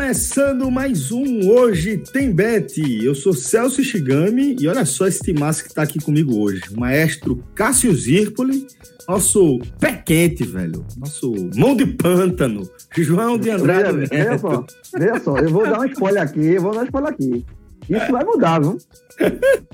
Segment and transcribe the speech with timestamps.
[0.00, 2.78] Começando mais um Hoje Tem Bet.
[3.02, 6.60] Eu sou Celso Shigami e olha só esse timaço que tá aqui comigo hoje.
[6.70, 8.66] O maestro Cássio Zirpoli,
[9.08, 10.84] nosso pé quente, velho.
[10.98, 12.68] Nosso mão de pântano.
[12.94, 14.66] João de Andrade Veja, veja só,
[14.98, 17.46] veja só, eu vou dar um spoiler aqui, eu vou dar um spoiler aqui.
[17.88, 18.76] Isso vai mudar, viu?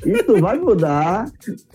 [0.06, 1.24] Isso vai mudar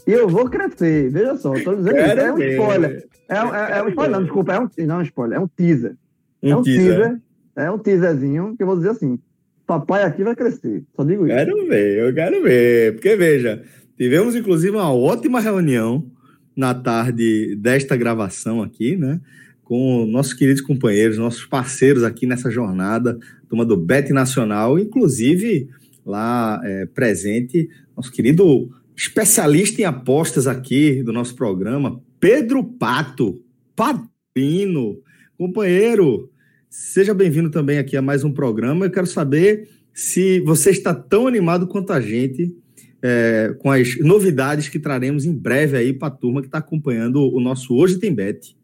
[0.07, 1.11] e eu vou crescer.
[1.11, 2.17] Veja só, tô dizendo isso.
[2.21, 3.07] É um spoiler.
[3.27, 5.41] É, um- é, é um spoiler, não, desculpa, é um, não é um spoiler, é
[5.41, 5.95] um teaser.
[6.41, 7.19] é um teaser.
[7.57, 9.17] É um teaserzinho que eu vou dizer assim:
[9.65, 10.83] papai aqui vai crescer.
[10.95, 11.35] Só digo isso.
[11.35, 12.93] Quero ver, eu quero ver.
[12.93, 13.63] Porque, veja,
[13.97, 16.09] tivemos inclusive uma ótima reunião
[16.55, 19.19] na tarde desta gravação aqui, né?
[19.63, 23.17] Com nossos queridos companheiros, nossos parceiros aqui nessa jornada,
[23.49, 25.67] turma do Bet Nacional, inclusive
[26.05, 33.43] lá é, presente, nosso querido especialista em apostas aqui do nosso programa, Pedro Pato,
[33.75, 34.99] Patino,
[35.37, 36.31] companheiro.
[36.79, 38.85] Seja bem-vindo também aqui a mais um programa.
[38.85, 42.55] Eu quero saber se você está tão animado quanto a gente
[43.01, 47.19] é, com as novidades que traremos em breve aí para a turma que está acompanhando
[47.33, 48.55] o nosso Hoje Tem Bet.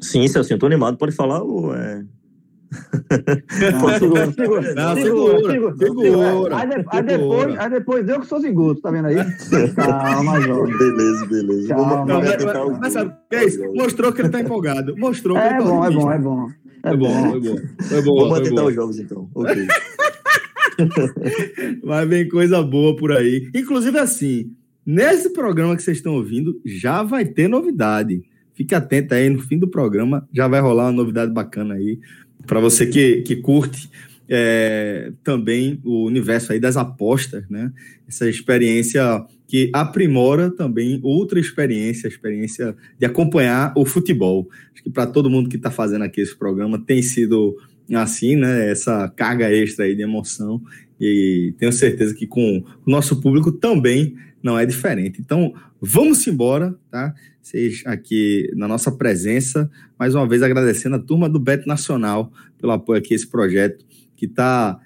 [0.00, 0.96] Sim, Celso, tô animado.
[0.96, 2.06] Pode falar ou é...
[2.70, 8.20] Não, segura, segura, Não, segura, segura, segura, segura, Aí, de- aí depois, aí depois eu
[8.20, 9.16] que sou zinguto, tá vendo aí?
[9.74, 10.76] Calma, jovem.
[10.76, 11.68] Beleza, beleza.
[11.68, 13.72] Calma, Não, mas, mas- mas sabe o que é isso?
[13.74, 14.94] Mostrou que ele está empolgado.
[14.98, 16.00] Mostrou que É ele tá bom, é otimista.
[16.08, 16.48] bom, é bom.
[16.84, 17.56] É bom, foi bom.
[17.82, 18.68] Foi bom, Vamos foi tentar bom.
[18.68, 19.28] os jogos então.
[19.34, 19.66] Ok.
[21.82, 23.48] Vai vir coisa boa por aí.
[23.54, 24.52] Inclusive, assim,
[24.86, 28.22] nesse programa que vocês estão ouvindo, já vai ter novidade.
[28.54, 31.98] Fique atento aí, no fim do programa já vai rolar uma novidade bacana aí.
[32.48, 33.90] Para você que, que curte
[34.28, 37.70] é, também o universo aí das apostas, né?
[38.08, 44.48] Essa experiência que aprimora também outra experiência, a experiência de acompanhar o futebol.
[44.72, 47.54] Acho que para todo mundo que está fazendo aqui esse programa tem sido
[47.94, 48.70] assim, né?
[48.70, 50.60] Essa carga extra aí de emoção
[51.00, 55.20] e tenho certeza que com o nosso público também não é diferente.
[55.20, 57.14] Então, vamos embora, tá?
[57.48, 62.72] Vocês aqui na nossa presença, mais uma vez agradecendo a turma do Bet Nacional pelo
[62.72, 64.78] apoio aqui a esse projeto que está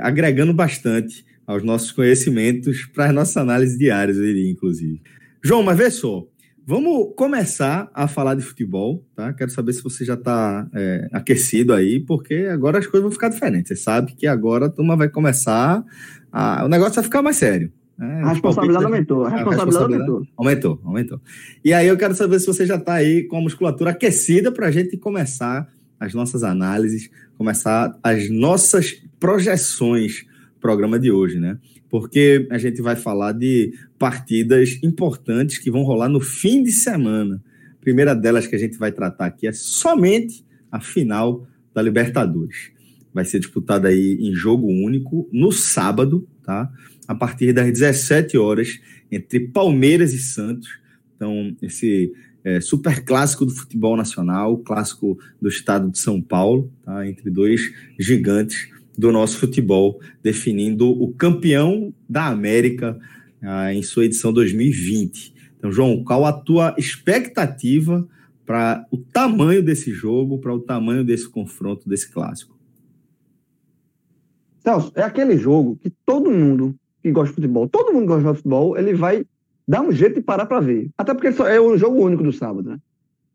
[0.00, 5.02] agregando bastante aos nossos conhecimentos para as nossas análises diárias, inclusive.
[5.44, 6.26] João, mas vê só,
[6.66, 9.34] vamos começar a falar de futebol, tá?
[9.34, 10.66] Quero saber se você já está
[11.12, 13.68] aquecido aí, porque agora as coisas vão ficar diferentes.
[13.68, 15.84] Você sabe que agora a turma vai começar,
[16.32, 16.64] a...
[16.64, 17.70] o negócio vai ficar mais sério.
[17.98, 18.22] Né?
[18.22, 19.24] A responsabilidade aumentou.
[19.24, 20.26] A a responsabilidade aumentou.
[20.36, 21.20] Aumentou, aumentou.
[21.64, 24.66] E aí eu quero saber se você já está aí com a musculatura aquecida para
[24.66, 25.68] a gente começar
[25.98, 30.24] as nossas análises, começar as nossas projeções
[30.54, 31.58] do programa de hoje, né?
[31.88, 37.42] Porque a gente vai falar de partidas importantes que vão rolar no fim de semana.
[37.80, 42.70] A primeira delas que a gente vai tratar aqui é somente a final da Libertadores.
[43.14, 46.70] Vai ser disputada aí em jogo único no sábado, tá?
[47.06, 48.80] A partir das 17 horas,
[49.10, 50.68] entre Palmeiras e Santos.
[51.14, 52.12] Então, esse
[52.44, 57.06] é, super clássico do futebol nacional, clássico do estado de São Paulo, tá?
[57.06, 62.98] entre dois gigantes do nosso futebol, definindo o campeão da América
[63.42, 65.34] ah, em sua edição 2020.
[65.58, 68.06] Então, João, qual a tua expectativa
[68.46, 72.56] para o tamanho desse jogo, para o tamanho desse confronto, desse clássico?
[74.60, 76.74] Celso, é aquele jogo que todo mundo
[77.06, 79.24] que gosta de futebol, todo mundo que gosta de futebol, ele vai
[79.66, 80.90] dar um jeito de parar para ver.
[80.98, 82.78] Até porque é o jogo único do sábado, né?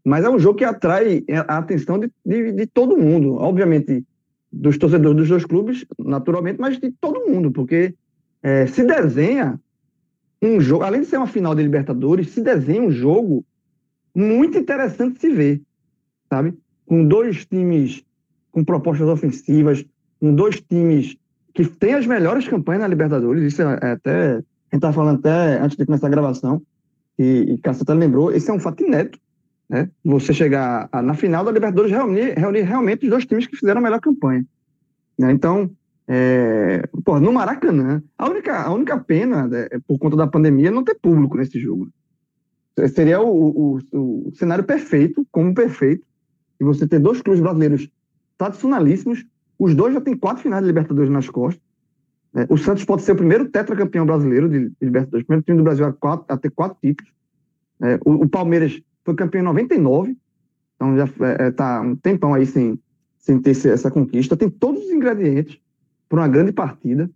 [0.03, 3.35] Mas é um jogo que atrai a atenção de, de, de todo mundo.
[3.35, 4.03] Obviamente,
[4.51, 7.93] dos torcedores dos dois clubes, naturalmente, mas de todo mundo, porque
[8.43, 9.57] é, se desenha
[10.41, 13.45] um jogo, além de ser uma final de Libertadores, se desenha um jogo
[14.13, 15.61] muito interessante de se ver,
[16.29, 16.57] sabe?
[16.85, 18.03] Com dois times
[18.51, 19.85] com propostas ofensivas,
[20.19, 21.15] com dois times
[21.53, 25.59] que têm as melhores campanhas na Libertadores, isso é até, a gente estava falando até
[25.59, 26.61] antes de começar a gravação,
[27.17, 29.19] e, e Cássio até lembrou, esse é um fato inédito
[29.71, 29.89] né?
[30.03, 33.79] Você chegar a, na final da Libertadores reunir, reunir realmente os dois times que fizeram
[33.79, 34.45] a melhor campanha.
[35.17, 35.31] Né?
[35.31, 35.71] Então,
[36.05, 40.67] é, pô, no Maracanã, a única, a única pena, né, é por conta da pandemia,
[40.67, 41.87] é não ter público nesse jogo.
[42.93, 46.05] Seria o, o, o cenário perfeito, como perfeito,
[46.59, 47.89] e você ter dois clubes brasileiros
[48.37, 49.25] tradicionalíssimos,
[49.63, 51.61] os dois já têm quatro finais de Libertadores nas costas.
[52.33, 52.47] Né?
[52.49, 55.85] O Santos pode ser o primeiro tetracampeão brasileiro de Libertadores, o primeiro time do Brasil
[55.85, 57.13] a, quatro, a ter quatro títulos.
[57.79, 60.17] É, o, o, Palmeiras foi campeão em 99,
[60.75, 61.05] então já
[61.47, 62.79] está é, um tempão aí sem,
[63.19, 64.35] sem ter essa conquista.
[64.35, 65.59] Tem todos os ingredientes
[66.09, 67.07] para uma grande partida.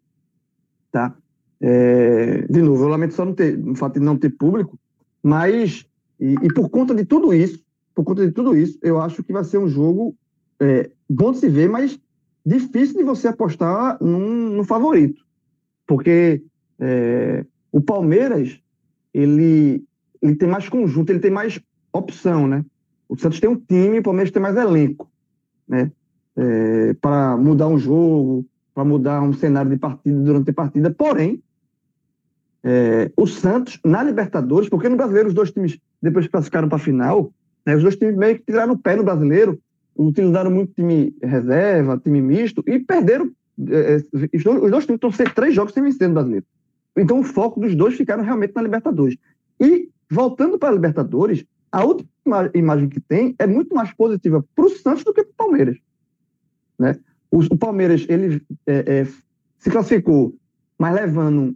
[0.92, 1.16] Tá?
[1.60, 4.78] É, de novo, eu lamento só não ter, o fato de não ter público,
[5.24, 5.84] mas,
[6.20, 7.60] e, e, por conta de tudo isso,
[7.96, 10.16] por conta de tudo isso, eu acho que vai ser um jogo
[10.60, 12.00] é, bom de se ver, mas
[12.46, 15.24] difícil de você apostar num, num favorito.
[15.88, 16.44] Porque
[16.80, 18.60] é, o Palmeiras,
[19.14, 19.84] ele,
[20.22, 21.60] ele tem mais conjunto, ele tem mais
[21.92, 22.64] opção, né?
[23.08, 25.10] O Santos tem um time, o Palmeiras tem mais elenco,
[25.68, 25.92] né?
[26.38, 30.92] É, para mudar um jogo, para mudar um cenário de partida durante a partida.
[30.92, 31.42] Porém,
[32.64, 36.82] é, o Santos, na Libertadores, porque no Brasileiro os dois times, depois classificaram para a
[36.82, 37.32] final,
[37.66, 39.60] né, os dois times meio que tiraram o pé no Brasileiro,
[39.96, 43.32] utilizaram muito time reserva, time misto, e perderam.
[43.70, 44.02] É, é
[44.36, 46.46] os dois times estão ser três jogos sem vencer no Brasileiro.
[46.98, 49.18] Então o foco dos dois ficaram realmente na Libertadores.
[49.60, 54.66] E, voltando para a Libertadores, a última imagem que tem é muito mais positiva para
[54.66, 55.78] o Santos do que para o Palmeiras.
[56.80, 56.98] Né?
[57.32, 59.08] O, o Palmeiras ele é, é,
[59.60, 60.34] se classificou,
[60.78, 61.56] mas levando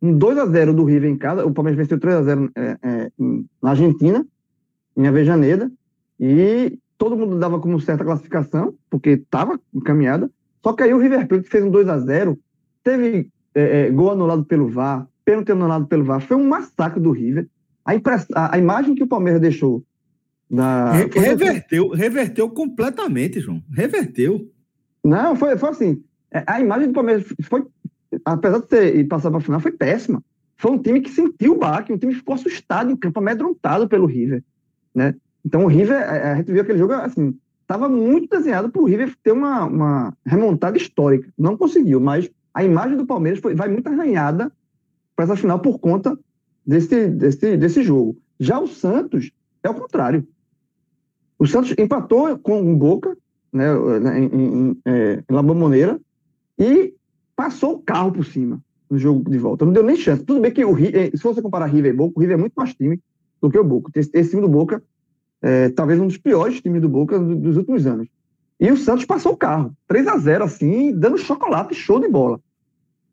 [0.00, 1.44] um 2 a 0 do River em casa.
[1.44, 3.12] O Palmeiras venceu 3 a 0 é, é,
[3.60, 4.24] na Argentina,
[4.96, 5.70] em Avejaneda,
[6.20, 10.30] e todo mundo dava como certa classificação, porque estava encaminhada.
[10.62, 12.38] Só que aí o River Plate fez um 2 a 0
[12.82, 16.20] teve é, é, gol anulado pelo VAR, pênalti anulado pelo VAR.
[16.20, 17.48] Foi um massacre do River.
[17.84, 19.82] A, a, imagem que o Palmeiras deixou
[20.50, 20.92] na...
[20.92, 23.62] Reverteu, reverteu completamente, João.
[23.70, 24.50] Reverteu.
[25.04, 26.02] Não, foi, foi assim.
[26.30, 27.64] É, a imagem do Palmeiras foi
[28.24, 30.22] apesar de ter passado para a final, foi péssima.
[30.56, 33.88] Foi um time que sentiu o baque, um time que ficou assustado em campo, amedrontado
[33.88, 34.42] pelo River.
[34.94, 35.14] Né?
[35.48, 39.16] Então o River, a gente viu aquele jogo assim, estava muito desenhado para o River
[39.22, 41.26] ter uma, uma remontada histórica.
[41.38, 44.52] Não conseguiu, mas a imagem do Palmeiras foi, vai muito arranhada
[45.16, 46.18] para essa final por conta
[46.66, 48.18] desse, desse, desse jogo.
[48.38, 50.28] Já o Santos é o contrário.
[51.38, 53.16] O Santos empatou com o Boca,
[53.50, 53.68] né,
[54.18, 55.42] em, em, em, é, La
[56.58, 56.92] e
[57.34, 58.60] passou o carro por cima
[58.90, 59.64] no jogo de volta.
[59.64, 60.22] Não deu nem chance.
[60.22, 62.52] Tudo bem que o eh, se você comparar River e Boca, o River é muito
[62.54, 63.00] mais time
[63.40, 63.90] do que o Boca.
[63.94, 64.82] Esse, esse time do Boca
[65.42, 68.08] é talvez um dos piores times do Boca dos últimos anos.
[68.60, 69.72] E o Santos passou o carro.
[69.86, 72.40] 3 a 0 assim, dando chocolate, show de bola.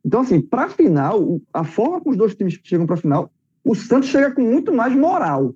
[0.03, 3.31] Então, assim, para a final, a forma como os dois times chegam para a final,
[3.63, 5.55] o Santos chega com muito mais moral.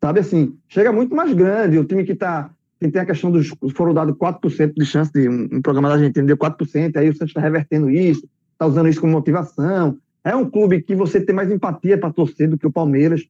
[0.00, 1.78] Sabe assim, chega muito mais grande.
[1.78, 3.48] O time que está tem a questão dos.
[3.74, 7.12] Foram dados 4% de chance de um, um programa da Argentina deu 4%, aí o
[7.12, 9.96] Santos está revertendo isso, está usando isso como motivação.
[10.22, 13.26] É um clube que você tem mais empatia para torcer do que o Palmeiras.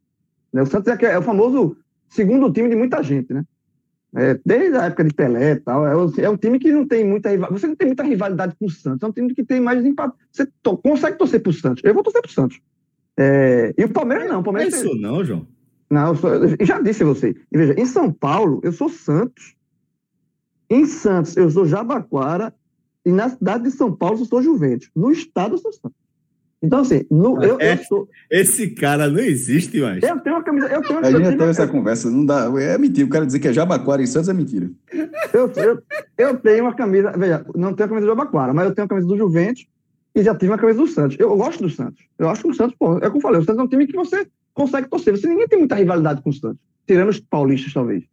[0.52, 0.62] Né?
[0.62, 1.76] O Santos é, é, o famoso
[2.14, 3.44] segundo time de muita gente, né?
[4.16, 7.04] É, desde a época de Pelé e tal, é, é, um time que não tem
[7.04, 7.60] muita rivalidade.
[7.60, 10.14] Você não tem muita rivalidade com o Santos, é um time que tem mais empatia.
[10.30, 11.82] Você to, consegue torcer para o Santos.
[11.84, 12.60] Eu vou torcer para o Santos.
[13.16, 14.40] É, e o Palmeiras não.
[14.40, 15.00] O Palmeiras é isso tem...
[15.00, 15.46] não, João.
[15.90, 17.34] Não, eu, sou, eu já disse a você.
[17.52, 19.56] Veja, em São Paulo, eu sou Santos.
[20.70, 22.54] Em Santos, eu sou Jabaquara.
[23.04, 24.90] E na cidade de São Paulo, eu sou Juventus.
[24.94, 26.03] No estado, eu sou Santos.
[26.64, 28.08] Então, assim, no, eu, é, eu sou...
[28.30, 30.02] esse cara não existe mais.
[30.02, 30.66] Eu tenho uma camisa.
[30.68, 32.10] Eu tenho uma, a gente já teve essa conversa.
[32.10, 33.06] Não dá, é mentira.
[33.06, 34.70] O cara dizer que é Jabaquara em Santos é mentira.
[35.32, 35.82] Eu, eu,
[36.16, 37.12] eu tenho uma camisa.
[37.12, 39.66] Veja, não tenho a camisa do Jabaquara, mas eu tenho a camisa do Juventus
[40.14, 41.18] e já tive uma camisa do Santos.
[41.20, 42.02] Eu, eu gosto do Santos.
[42.18, 43.86] Eu acho que o Santos, pô, é como eu falei, o Santos é um time
[43.86, 45.14] que você consegue torcer.
[45.14, 48.04] Você ninguém tem muita rivalidade com o Santos, tirando os paulistas, talvez.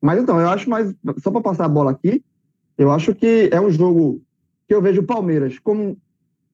[0.00, 0.92] Mas então, eu acho mais.
[1.18, 2.24] Só para passar a bola aqui,
[2.76, 4.20] eu acho que é um jogo
[4.66, 5.96] que eu vejo o Palmeiras como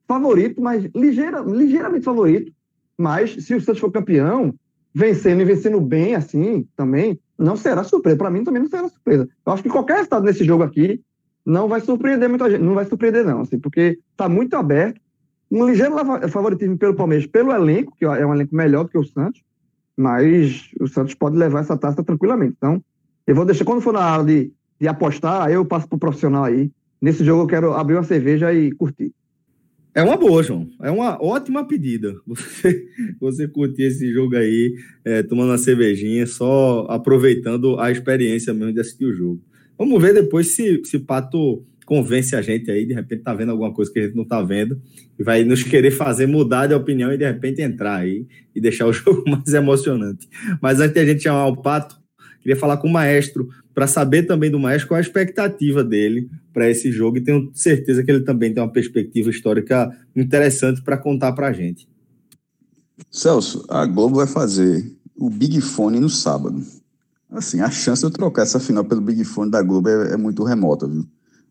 [0.09, 2.53] favorito, mas ligeira, ligeiramente favorito.
[2.97, 4.53] Mas se o Santos for campeão,
[4.93, 8.17] vencendo e vencendo bem assim também, não será surpresa.
[8.17, 9.29] Para mim também não será surpresa.
[9.47, 11.01] Eu acho que qualquer resultado nesse jogo aqui
[11.47, 12.63] não vai surpreender muita gente.
[12.63, 15.01] Não vai surpreender, não, assim, porque está muito aberto
[15.51, 15.95] um ligeiro
[16.29, 19.43] favoritismo pelo Palmeiras, pelo elenco, que é um elenco melhor do que o Santos,
[19.97, 22.55] mas o Santos pode levar essa taça tranquilamente.
[22.57, 22.83] Então,
[23.27, 26.45] eu vou deixar, quando for na hora de, de apostar, eu passo para o profissional
[26.45, 26.71] aí.
[27.01, 29.13] Nesse jogo eu quero abrir uma cerveja e curtir.
[29.95, 30.69] É uma boa, João.
[30.83, 32.15] É uma ótima pedida.
[32.27, 32.87] Você,
[33.21, 38.81] você curtir esse jogo aí, é, tomando uma cervejinha, só aproveitando a experiência mesmo de
[38.81, 39.43] assistir o jogo.
[39.77, 43.73] Vamos ver depois se, se Pato convence a gente aí, de repente tá vendo alguma
[43.73, 44.79] coisa que a gente não tá vendo,
[45.19, 48.87] e vai nos querer fazer mudar de opinião e de repente entrar aí e deixar
[48.87, 50.29] o jogo mais emocionante.
[50.61, 51.98] Mas antes a gente chamar o Pato,
[52.49, 56.71] queria falar com o maestro, para saber também do maestro qual a expectativa dele para
[56.71, 61.33] esse jogo, e tenho certeza que ele também tem uma perspectiva histórica interessante para contar
[61.33, 61.87] para a gente.
[63.11, 66.63] Celso, a Globo vai fazer o Big Fone no sábado.
[67.31, 70.17] Assim, a chance de eu trocar essa final pelo Big Fone da Globo é, é
[70.17, 71.05] muito remota, viu?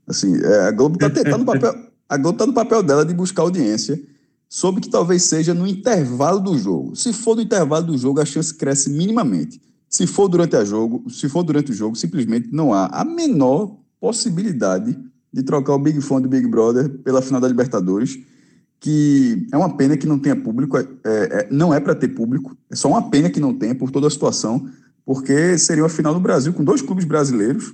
[0.08, 1.76] Assim, é, a Globo está tentando papel,
[2.10, 4.02] a Globo tá no papel dela de buscar audiência,
[4.50, 6.96] soube que talvez seja no intervalo do jogo.
[6.96, 9.62] Se for no intervalo do jogo, a chance cresce minimamente.
[9.90, 13.78] Se for durante a jogo, se for durante o jogo, simplesmente não há a menor
[14.00, 14.98] possibilidade
[15.32, 18.18] de trocar o Big Fone do Big Brother pela final da Libertadores
[18.80, 22.56] que é uma pena que não tenha público, é, é, não é para ter público,
[22.70, 24.68] é só uma pena que não tenha por toda a situação,
[25.06, 27.74] porque seria uma final no Brasil com dois clubes brasileiros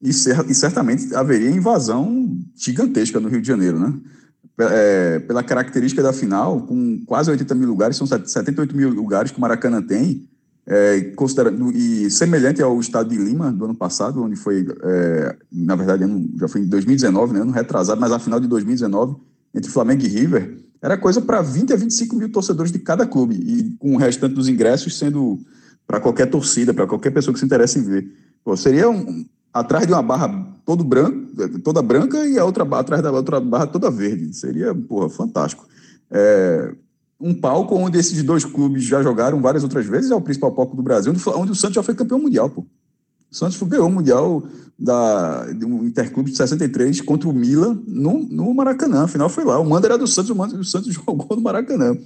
[0.00, 3.94] e, e certamente haveria invasão gigantesca no Rio de Janeiro, né?
[4.62, 9.38] É, pela característica da final, com quase 80 mil lugares, são 78 mil lugares que
[9.38, 10.28] o Maracanã tem,
[10.66, 15.74] é, considerando, e semelhante ao estado de Lima do ano passado, onde foi, é, na
[15.74, 16.04] verdade,
[16.38, 19.16] já foi em 2019, né, ano retrasado, mas a final de 2019
[19.54, 23.34] entre Flamengo e River, era coisa para 20 a 25 mil torcedores de cada clube,
[23.34, 25.38] e com o restante dos ingressos sendo
[25.86, 28.10] para qualquer torcida, para qualquer pessoa que se interesse em ver.
[28.44, 31.28] Pô, seria um, atrás de uma barra todo branco,
[31.64, 34.32] toda branca e a outra atrás da outra barra toda verde.
[34.34, 35.66] Seria, porra, fantástico.
[36.10, 36.72] É,
[37.20, 40.74] um palco onde esses dois clubes já jogaram várias outras vezes, é o principal palco
[40.74, 42.64] do Brasil, onde, o Santos já foi campeão mundial, pô.
[43.30, 44.42] O Santos ganhou o Mundial
[44.76, 49.04] da, do Interclube de 63 contra o Milan no, no Maracanã.
[49.04, 49.56] Afinal, foi lá.
[49.60, 51.96] O mando era do Santos, o, o Santos jogou no Maracanã.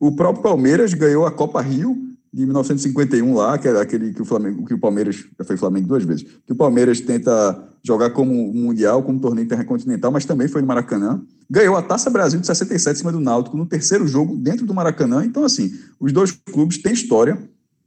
[0.00, 4.24] O próprio Palmeiras ganhou a Copa Rio de 1951 lá, que é aquele que o
[4.24, 8.52] Flamengo, que o Palmeiras já foi Flamengo duas vezes, que o Palmeiras tenta jogar como
[8.52, 11.22] mundial, como torneio intercontinental, mas também foi no Maracanã.
[11.48, 14.74] Ganhou a Taça Brasil de 67 em cima do Náutico no terceiro jogo dentro do
[14.74, 15.24] Maracanã.
[15.24, 17.38] Então assim, os dois clubes têm história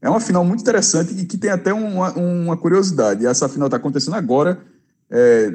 [0.02, 3.26] é uma final muito interessante e que tem até uma, uma curiosidade.
[3.26, 4.62] Essa final está acontecendo agora,
[5.10, 5.52] é,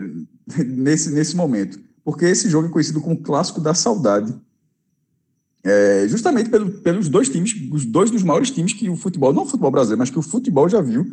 [0.66, 1.78] nesse, nesse momento.
[2.04, 4.34] Porque esse jogo é conhecido como Clássico da Saudade.
[5.64, 9.44] É, justamente pelo, pelos dois times, os dois dos maiores times que o futebol, não
[9.44, 11.06] o futebol brasileiro, mas que o futebol já viu,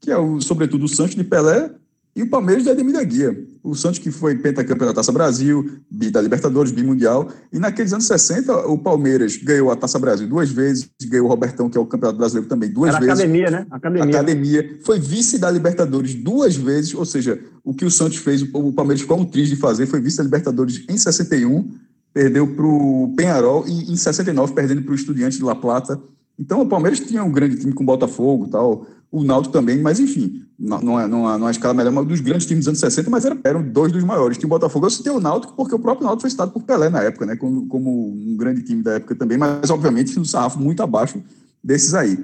[0.00, 1.70] que é, o, sobretudo, o Santos de Pelé
[2.16, 3.36] e o Palmeiras de Ademir da Guia.
[3.62, 7.30] O Santos que foi pentacampeão da Taça Brasil, bi da Libertadores, bimundial.
[7.52, 11.68] E naqueles anos 60, o Palmeiras ganhou a Taça Brasil duas vezes, ganhou o Robertão,
[11.68, 13.20] que é o campeonato brasileiro também, duas Era vezes.
[13.20, 13.66] academia, né?
[13.70, 14.04] Academia.
[14.04, 14.78] Academia.
[14.82, 19.02] Foi vice da Libertadores duas vezes, ou seja, o que o Santos fez, o Palmeiras
[19.02, 21.70] ficou um triste de fazer, foi vice da Libertadores em 61,
[22.16, 26.00] perdeu para o Penharol e em 69 perdendo para o Estudiante de La Plata.
[26.38, 30.42] Então o Palmeiras tinha um grande time com Botafogo tal o Náutico também, mas enfim,
[30.58, 33.26] não é, não é, é escala melhor, mas dos grandes times dos anos 60, mas
[33.26, 34.38] era, eram dois dos maiores.
[34.38, 36.88] Tinha o Botafogo, eu citei o Náutico, porque o próprio Náutico foi citado por Pelé
[36.88, 40.58] na época, né, como, como um grande time da época também, mas obviamente um sarrafo
[40.58, 41.22] muito abaixo
[41.62, 42.18] desses aí.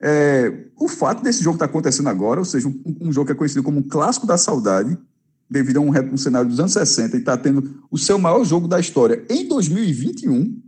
[0.00, 3.32] É, o fato desse jogo estar tá acontecendo agora, ou seja, um, um, jogo que
[3.32, 4.98] é conhecido como um clássico da saudade,
[5.48, 8.66] devido a um, um cenário dos anos 60, e está tendo o seu maior jogo
[8.66, 10.60] da história em 2021,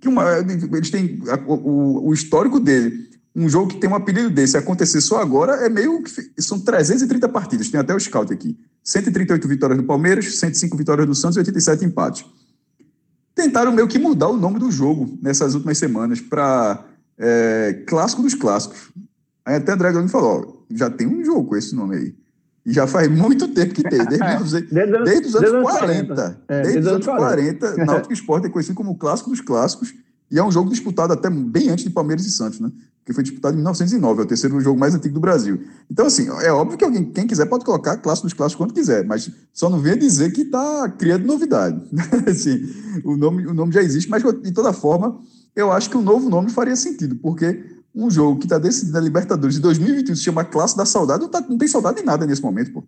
[0.00, 4.30] que uma, eles têm a, o, o histórico dele um jogo que tem um apelido
[4.30, 6.10] desse acontecer só agora é meio que.
[6.42, 8.58] São 330 partidas, tem até o scout aqui.
[8.82, 12.24] 138 vitórias do Palmeiras, 105 vitórias do Santos e 87 empates.
[13.36, 16.84] Tentaram meio que mudar o nome do jogo nessas últimas semanas para
[17.16, 18.90] é, Clássico dos Clássicos.
[19.44, 22.14] Aí até Dragão me falou: ó, já tem um jogo com esse nome aí.
[22.68, 24.62] E já faz muito tempo que tem, desde, desde,
[25.02, 26.14] desde os anos desde 40.
[26.14, 26.40] 40.
[26.48, 29.40] É, desde, desde os anos 40, 40 Náutico Esporte é conhecido como o Clássico dos
[29.40, 29.94] Clássicos.
[30.30, 32.70] E é um jogo disputado até bem antes de Palmeiras e Santos, né?
[33.06, 35.62] Que foi disputado em 1909, é o terceiro jogo mais antigo do Brasil.
[35.90, 39.02] Então, assim, é óbvio que alguém, quem quiser pode colocar clássico dos clássicos quando quiser,
[39.06, 41.80] mas só não venha dizer que está criando novidade.
[42.28, 42.70] assim,
[43.02, 45.18] o nome, o nome já existe, mas de toda forma,
[45.56, 47.64] eu acho que o um novo nome faria sentido, porque
[47.94, 51.28] um jogo que está decidido na Libertadores de 2021 se chama Classe da Saudade, não,
[51.28, 52.84] tá, não tem saudade de nada nesse momento, pô.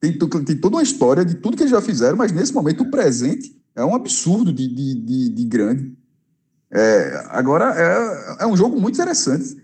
[0.00, 2.90] Tem, tem, toda uma história de tudo que eles já fizeram, mas nesse momento o
[2.90, 5.96] presente é um absurdo de, de, de, de grande.
[6.70, 9.56] É, agora, é, é um jogo muito interessante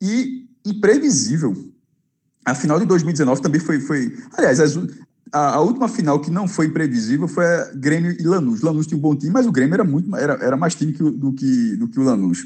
[0.00, 1.54] e imprevisível.
[2.44, 3.80] A final de 2019 também foi.
[3.80, 4.76] foi aliás, as,
[5.32, 8.62] a, a, última final que não foi imprevisível foi Grêmio e Lanús.
[8.62, 11.02] Lanús tinha um bom time, mas o Grêmio era, muito, era, era mais time que,
[11.02, 12.44] do, que, do que o Lanús.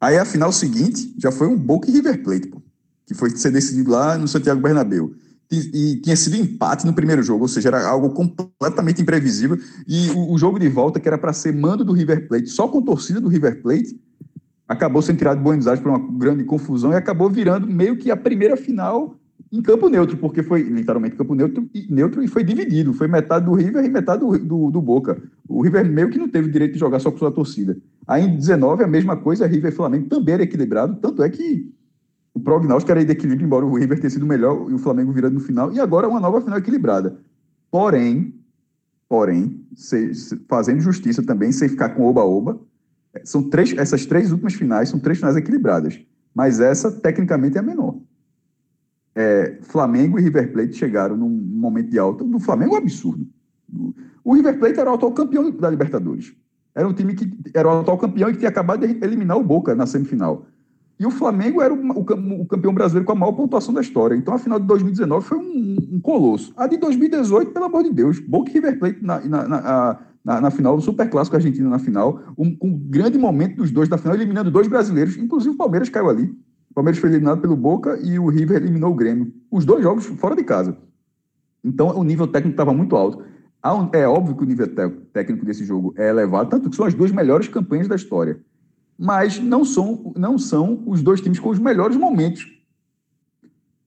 [0.00, 2.62] Aí a final seguinte já foi um Boca e River Plate, pô,
[3.06, 5.14] que foi ser decidido lá no Santiago Bernabéu
[5.50, 9.58] e, tinha sido empate no primeiro jogo, ou seja, era algo completamente imprevisível.
[9.86, 12.68] E o, o jogo de volta, que era para ser mando do River Plate, só
[12.68, 13.98] com torcida do River Plate,
[14.66, 18.10] acabou sendo tirado de Buenos Aires por uma grande confusão e acabou virando meio que
[18.10, 19.16] a primeira final
[19.52, 22.92] em campo neutro, porque foi literalmente campo neutro e, neutro e foi dividido.
[22.92, 25.22] Foi metade do River e metade do, do, do, Boca.
[25.48, 27.76] O River meio que não teve direito de jogar só com sua torcida.
[28.06, 31.72] Aí em 19, a mesma coisa, River e Flamengo também era equilibrado, tanto é que
[32.34, 35.34] o prognóstico era de equilíbrio, embora o River tenha sido melhor e o Flamengo virando
[35.34, 37.18] no final, e agora uma nova final equilibrada.
[37.70, 38.34] Porém,
[39.08, 42.60] porém, se, se, fazendo justiça também, sem ficar com oba-oba,
[43.22, 46.00] são três, essas três últimas finais são três finais equilibradas,
[46.34, 47.96] mas essa tecnicamente é a menor
[49.14, 52.24] é, Flamengo e River Plate chegaram num momento de alta.
[52.24, 53.26] Do Flamengo é um absurdo.
[54.24, 56.34] O River Plate era o atual campeão da Libertadores.
[56.74, 59.44] Era um time que era o atual campeão e que tinha acabado de eliminar o
[59.44, 60.46] Boca na semifinal.
[60.98, 64.14] E o Flamengo era o, o, o campeão brasileiro com a maior pontuação da história.
[64.14, 66.52] Então a final de 2019 foi um, um colosso.
[66.56, 70.40] A de 2018, pelo amor de Deus, Boca e River Plate na, na, na, na,
[70.40, 73.98] na final, o Super Clássico Argentino na final, um, um grande momento dos dois da
[73.98, 76.34] final, eliminando dois brasileiros, inclusive o Palmeiras caiu ali.
[76.70, 79.32] O Palmeiras foi eliminado pelo Boca e o River eliminou o Grêmio.
[79.50, 80.76] Os dois jogos fora de casa.
[81.62, 83.22] Então, o nível técnico estava muito alto.
[83.92, 84.68] É óbvio que o nível
[85.12, 88.38] técnico desse jogo é elevado, tanto que são as duas melhores campanhas da história.
[88.98, 92.46] Mas não são, não são os dois times com os melhores momentos.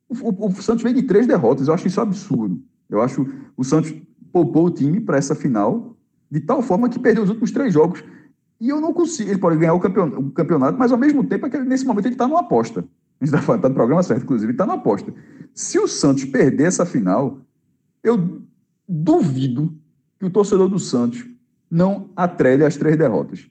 [0.10, 1.68] O, o, o Santos vem de três derrotas.
[1.68, 2.60] Eu acho isso absurdo.
[2.90, 3.94] Eu acho o Santos
[4.32, 5.96] poupou o time para essa final
[6.30, 8.04] de tal forma que perdeu os últimos três jogos
[8.60, 9.30] e eu não consigo.
[9.30, 9.80] Ele pode ganhar o
[10.32, 12.82] campeonato, mas ao mesmo tempo, é que nesse momento ele está numa aposta.
[13.20, 15.14] A gente está está no programa certo, inclusive, ele está numa aposta.
[15.54, 17.40] Se o Santos perder essa final,
[18.04, 18.42] eu
[18.88, 19.74] duvido
[20.20, 21.26] que o torcedor do Santos
[21.70, 23.50] não atrele as três derrotas.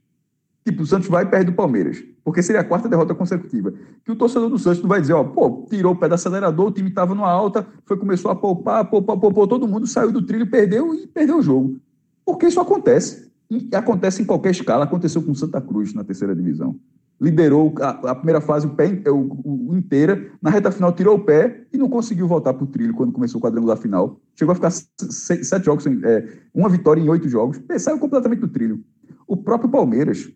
[0.65, 3.73] Tipo, o Santos vai e perde o Palmeiras, porque seria a quarta derrota consecutiva.
[4.05, 6.67] Que o torcedor do Santos não vai dizer, ó, pô, tirou o pé do acelerador,
[6.67, 10.23] o time estava numa alta, foi, começou a poupar, poupar, poupou, todo mundo saiu do
[10.23, 11.79] trilho, perdeu e perdeu o jogo.
[12.25, 13.31] Porque isso acontece.
[13.49, 16.77] E acontece em qualquer escala, aconteceu com Santa Cruz na terceira divisão.
[17.21, 21.25] Liderou a, a primeira fase o pé, o, o, inteira, na reta final tirou o
[21.25, 24.21] pé e não conseguiu voltar para o trilho quando começou o quadrangular final.
[24.35, 28.49] Chegou a ficar seis, sete jogos, é, uma vitória em oito jogos, saiu completamente do
[28.49, 28.85] trilho.
[29.27, 30.31] O próprio Palmeiras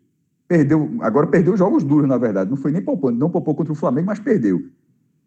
[0.49, 3.77] perdeu, agora perdeu jogos duros, na verdade, não foi nem poupando, não poupou contra o
[3.77, 4.63] Flamengo, mas perdeu.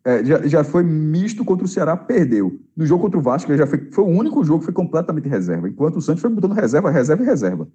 [0.05, 2.60] É, já, já foi misto contra o Ceará, perdeu.
[2.75, 5.69] No jogo contra o Vasco, já foi, foi o único jogo que foi completamente reserva,
[5.69, 7.67] enquanto o Santos foi botando reserva, reserva e reserva.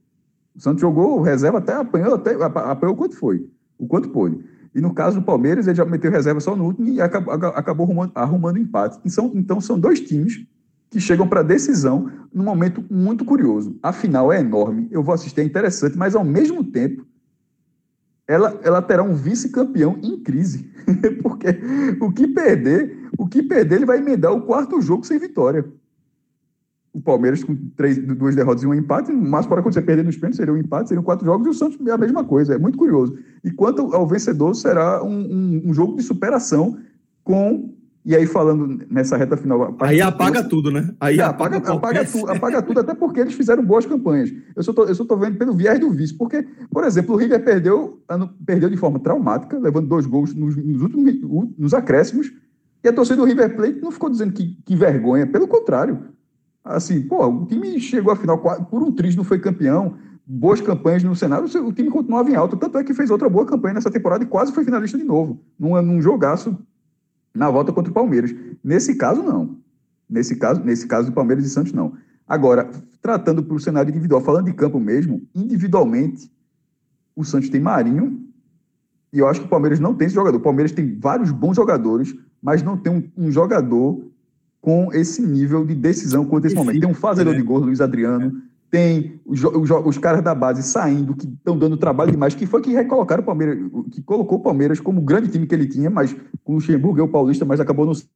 [0.55, 4.44] O Santos jogou reserva até apanhou, até apanhou quanto foi, o quanto pôde.
[4.74, 7.84] E no caso do Palmeiras, ele já meteu reserva só no último e acabou, acabou
[7.84, 8.98] arrumando, arrumando empate.
[9.04, 10.46] Então, então são dois times
[10.90, 13.78] que chegam para decisão num momento muito curioso.
[13.82, 17.06] A final é enorme, eu vou assistir, é interessante, mas ao mesmo tempo
[18.26, 20.70] ela, ela terá um vice-campeão em crise.
[21.22, 21.48] Porque
[22.00, 25.64] o que perder, o que perder, ele vai emendar o quarto jogo sem vitória.
[26.98, 30.37] O Palmeiras com três, duas derrotas e um empate, mas para acontecer perder nos pênaltis,
[30.37, 32.54] seria um empate, seriam quatro jogos, e o Santos é a mesma coisa.
[32.54, 33.16] É muito curioso.
[33.44, 36.76] E quanto ao vencedor, será um, um, um jogo de superação
[37.22, 37.72] com
[38.08, 39.76] e aí, falando nessa reta final.
[39.80, 40.94] Aí apaga tudo, né?
[40.98, 44.32] Aí apaga, apaga, apaga, tu, apaga tudo, até porque eles fizeram boas campanhas.
[44.56, 47.18] Eu só, tô, eu só tô vendo pelo viés do vice, porque, por exemplo, o
[47.18, 48.02] River perdeu,
[48.46, 52.32] perdeu de forma traumática, levando dois gols nos, nos últimos nos acréscimos,
[52.82, 56.04] e a torcida do River Plate não ficou dizendo que, que vergonha, pelo contrário.
[56.68, 59.94] Assim, pô, o time chegou à final por um triz, não foi campeão,
[60.26, 63.46] boas campanhas no cenário, o time continuava em alta, tanto é que fez outra boa
[63.46, 66.59] campanha nessa temporada e quase foi finalista de novo, num, num jogaço
[67.35, 68.35] na volta contra o Palmeiras.
[68.62, 69.57] Nesse caso, não.
[70.11, 71.94] Nesse caso, nesse caso do Palmeiras e Santos, não.
[72.26, 72.68] Agora,
[73.00, 76.31] tratando para o cenário individual, falando de campo mesmo, individualmente,
[77.16, 78.28] o Santos tem Marinho,
[79.11, 80.37] e eu acho que o Palmeiras não tem esse jogador.
[80.37, 84.08] O Palmeiras tem vários bons jogadores, mas não tem um, um jogador
[84.68, 86.78] com esse nível de decisão quanto esse momento.
[86.78, 87.38] Tem um fazedor né?
[87.38, 91.78] de gol, Luiz Adriano, tem os, os, os, caras da base saindo, que estão dando
[91.78, 93.59] trabalho demais, que foi que recolocaram o Palmeiras,
[93.90, 96.98] que colocou o Palmeiras como o grande time que ele tinha, mas com o Luxemburgo
[96.98, 98.07] e o Paulista, mas acabou não se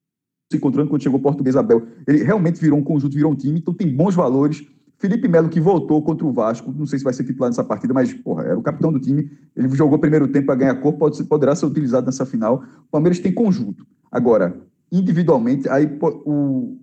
[0.53, 1.87] encontrando quando chegou o Português Abel.
[2.07, 4.63] Ele realmente virou um conjunto, virou um time, então tem bons valores.
[4.99, 7.95] Felipe Melo, que voltou contra o Vasco, não sei se vai ser titular nessa partida,
[7.95, 9.31] mas, porra, era o capitão do time.
[9.57, 12.63] Ele jogou primeiro tempo para ganhar corpo, pode, poderá ser utilizado nessa final.
[12.89, 13.87] O Palmeiras tem conjunto.
[14.11, 14.55] Agora,
[14.93, 16.77] individualmente, aí o,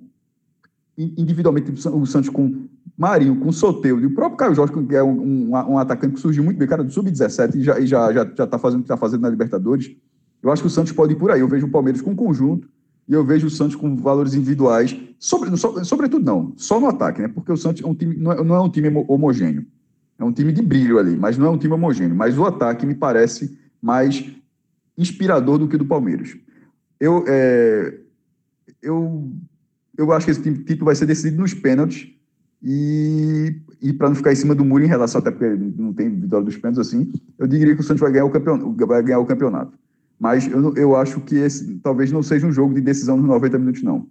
[0.98, 2.68] individualmente o Santos com
[2.98, 6.20] Marinho, com Soteudo e o próprio Caio Jorge, que é um, um, um atacante que
[6.20, 8.84] surgiu muito bem, cara do sub-17 e já, e já, já, já tá fazendo o
[8.84, 9.96] que está fazendo na Libertadores,
[10.42, 11.40] eu acho que o Santos pode ir por aí.
[11.40, 12.68] Eu vejo o Palmeiras com conjunto
[13.08, 17.22] e eu vejo o Santos com valores individuais, sobre, so, sobretudo não, só no ataque,
[17.22, 17.28] né?
[17.28, 19.66] Porque o Santos é um time, não é, não é um time homogêneo.
[20.18, 22.16] É um time de brilho ali, mas não é um time homogêneo.
[22.16, 24.26] Mas o ataque me parece mais
[24.98, 26.36] inspirador do que o do Palmeiras.
[27.00, 28.00] Eu, é,
[28.82, 29.32] eu
[30.00, 32.08] eu acho que esse título vai ser decidido nos pênaltis.
[32.64, 35.46] E, e para não ficar em cima do muro em relação, até porque
[35.78, 38.88] não tem vitória dos pênaltis assim, eu diria que o Santos vai ganhar o campeonato.
[38.88, 39.78] Vai ganhar o campeonato.
[40.18, 43.60] Mas eu, eu acho que esse talvez não seja um jogo de decisão nos 90
[43.60, 44.08] minutos, não.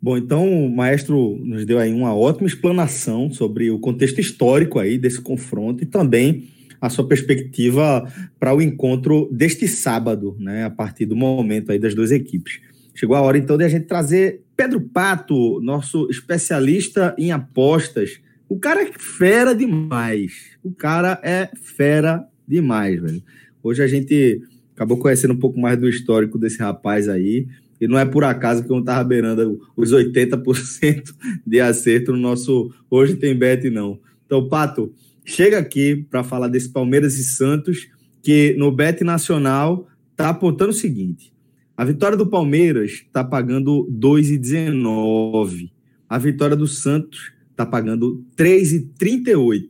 [0.00, 4.98] Bom, então o maestro nos deu aí uma ótima explanação sobre o contexto histórico aí
[4.98, 6.48] desse confronto e também
[6.82, 11.94] a sua perspectiva para o encontro deste sábado, né, a partir do momento aí das
[11.94, 12.60] duas equipes.
[12.92, 18.20] Chegou a hora então de a gente trazer Pedro Pato, nosso especialista em apostas.
[18.48, 20.58] O cara é fera demais.
[20.60, 23.22] O cara é fera demais, velho.
[23.62, 24.42] Hoje a gente
[24.74, 27.46] acabou conhecendo um pouco mais do histórico desse rapaz aí.
[27.80, 31.14] E não é por acaso que eu não estava beirando os 80%
[31.46, 34.00] de acerto no nosso Hoje Tem Bet, não.
[34.26, 34.92] Então, Pato,
[35.24, 37.88] chega aqui para falar desse Palmeiras e Santos,
[38.22, 41.32] que no Bet Nacional está apontando o seguinte:
[41.76, 45.70] a vitória do Palmeiras está pagando 2,19.
[46.08, 49.64] A vitória do Santos está pagando 3,38.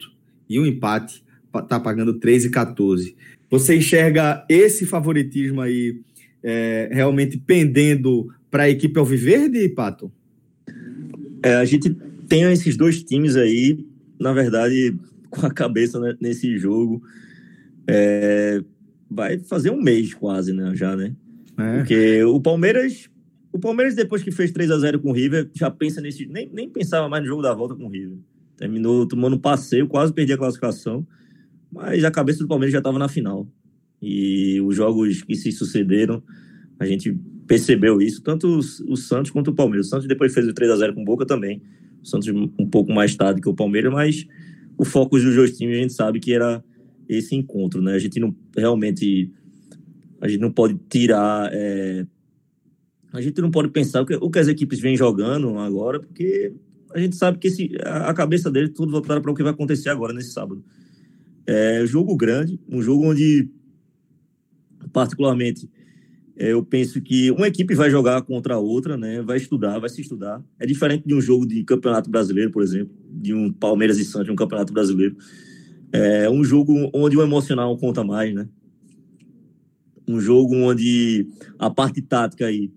[0.49, 1.23] E o empate
[1.55, 3.15] está pagando 3,14.
[3.51, 6.01] Você enxerga esse favoritismo aí
[6.43, 10.11] é, realmente pendendo para a equipe Alviverde, Pato?
[11.43, 11.91] É, a gente
[12.29, 13.85] tem esses dois times aí,
[14.19, 14.95] na verdade,
[15.33, 17.03] com a cabeça nesse jogo.
[17.87, 18.62] É,
[19.11, 20.73] vai fazer um mês quase, né?
[20.75, 21.14] Já, né?
[21.59, 21.79] É.
[21.79, 23.11] Porque o Palmeiras.
[23.53, 26.25] O Palmeiras, depois que fez 3 a 0 com o River, já pensa nesse.
[26.27, 28.16] Nem, nem pensava mais no jogo da volta com o River.
[28.57, 31.07] Terminou tomando passeio, quase perdi a classificação.
[31.71, 33.47] Mas a cabeça do Palmeiras já estava na final.
[34.01, 36.23] E os jogos que se sucederam,
[36.79, 37.16] a gente
[37.47, 39.87] percebeu isso, tanto o, Santos quanto o Palmeiras.
[39.87, 41.62] O Santos depois fez o 3 a 0 com o Boca também.
[42.03, 44.27] O Santos um pouco mais tarde que o Palmeiras, mas
[44.83, 46.62] o foco dos dois times a gente sabe que era
[47.09, 47.95] esse encontro, né?
[47.95, 49.31] A gente não realmente
[50.21, 52.05] a gente não pode tirar é,
[53.12, 56.53] a gente não pode pensar o que, o que as equipes vêm jogando agora, porque
[56.92, 59.88] a gente sabe que esse, a, cabeça deles tudo voltada para o que vai acontecer
[59.88, 60.64] agora nesse sábado.
[61.47, 63.49] É jogo grande, um jogo onde
[64.92, 65.71] particularmente
[66.37, 69.21] eu penso que uma equipe vai jogar contra a outra, né?
[69.23, 70.42] Vai estudar, vai se estudar.
[70.59, 74.31] É diferente de um jogo de campeonato brasileiro, por exemplo, de um Palmeiras e Santos,
[74.31, 75.16] um campeonato brasileiro.
[75.92, 78.49] É um jogo onde o emocional conta mais, né?
[80.09, 82.73] Um jogo onde a parte tática aí,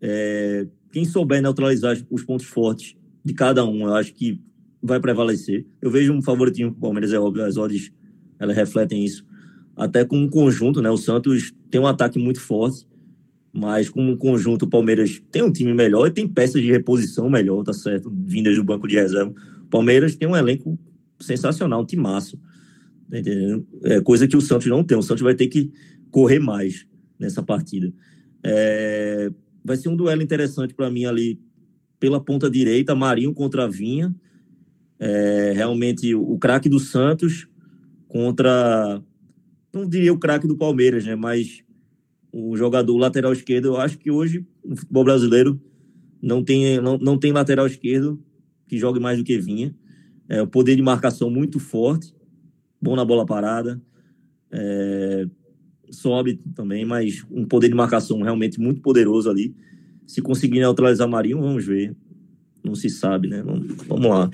[0.00, 4.40] é, quem souber neutralizar os pontos fortes de cada um, eu acho que
[4.82, 5.66] vai prevalecer.
[5.80, 7.92] Eu vejo um favoritismo para o Palmeiras, é óbvio, as odds
[8.38, 9.24] elas refletem isso.
[9.78, 10.90] Até com um conjunto, né?
[10.90, 12.86] O Santos tem um ataque muito forte
[13.52, 17.28] mas como um conjunto, o Palmeiras tem um time melhor e tem peças de reposição
[17.28, 18.08] melhor, tá certo?
[18.10, 19.32] Vindas do banco de reserva.
[19.62, 20.78] O Palmeiras tem um elenco
[21.20, 22.38] sensacional, um timaço.
[23.10, 23.66] Tá entendendo?
[23.82, 24.96] É coisa que o Santos não tem.
[24.96, 25.72] O Santos vai ter que
[26.10, 26.86] correr mais
[27.18, 27.92] nessa partida.
[28.44, 29.30] É,
[29.64, 31.40] vai ser um duelo interessante para mim ali
[31.98, 34.14] pela ponta direita, Marinho contra Vinha.
[35.00, 37.48] É, realmente o craque do Santos
[38.06, 39.02] contra.
[39.72, 41.14] Não diria o craque do Palmeiras, né?
[41.14, 41.62] Mas
[42.32, 45.60] o jogador lateral esquerdo, eu acho que hoje no futebol brasileiro
[46.22, 48.22] não tem, não, não tem lateral esquerdo
[48.66, 49.74] que jogue mais do que Vinha.
[50.28, 52.14] É, o poder de marcação muito forte,
[52.80, 53.80] bom na bola parada,
[54.50, 55.26] é,
[55.90, 59.54] sobe também, mas um poder de marcação realmente muito poderoso ali.
[60.06, 61.94] Se conseguir neutralizar Marinho, vamos ver.
[62.62, 63.42] Não se sabe, né?
[63.42, 64.30] Vamos, vamos lá.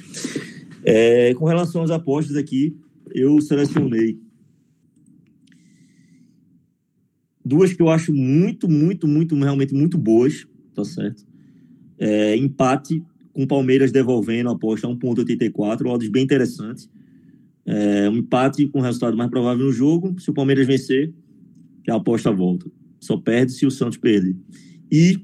[0.85, 2.77] É, com relação às apostas aqui,
[3.13, 4.19] eu selecionei
[7.45, 11.27] Duas que eu acho muito, muito, muito, realmente muito boas, tá certo?
[11.99, 13.03] É, empate
[13.33, 16.89] com o Palmeiras devolvendo a aposta 1,84, odds bem interessante.
[17.67, 20.19] É, um empate com o resultado mais provável no jogo.
[20.21, 21.13] Se o Palmeiras vencer,
[21.89, 22.71] a aposta volta.
[23.01, 24.37] Só perde se o Santos perder.
[24.91, 25.21] E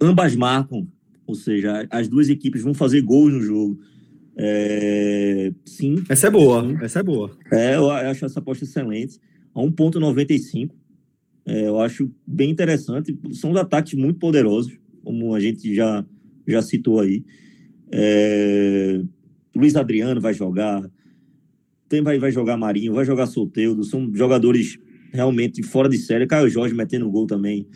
[0.00, 0.88] ambas marcam,
[1.26, 3.80] ou seja, as duas equipes vão fazer gols no jogo.
[4.36, 6.02] É, sim.
[6.08, 6.76] Essa é boa, sim.
[6.82, 7.36] essa é boa.
[7.52, 9.20] É, eu acho essa aposta excelente
[9.56, 10.70] a 1,95.
[11.46, 13.18] É, eu acho bem interessante.
[13.32, 16.04] São os ataques muito poderosos, como a gente já,
[16.46, 17.24] já citou aí.
[17.90, 19.00] É,
[19.54, 20.84] Luiz Adriano vai jogar,
[21.88, 24.76] tem, vai, vai jogar Marinho, vai jogar Solteudo, são jogadores
[25.12, 26.26] realmente fora de série.
[26.26, 27.66] Caio Jorge metendo gol também.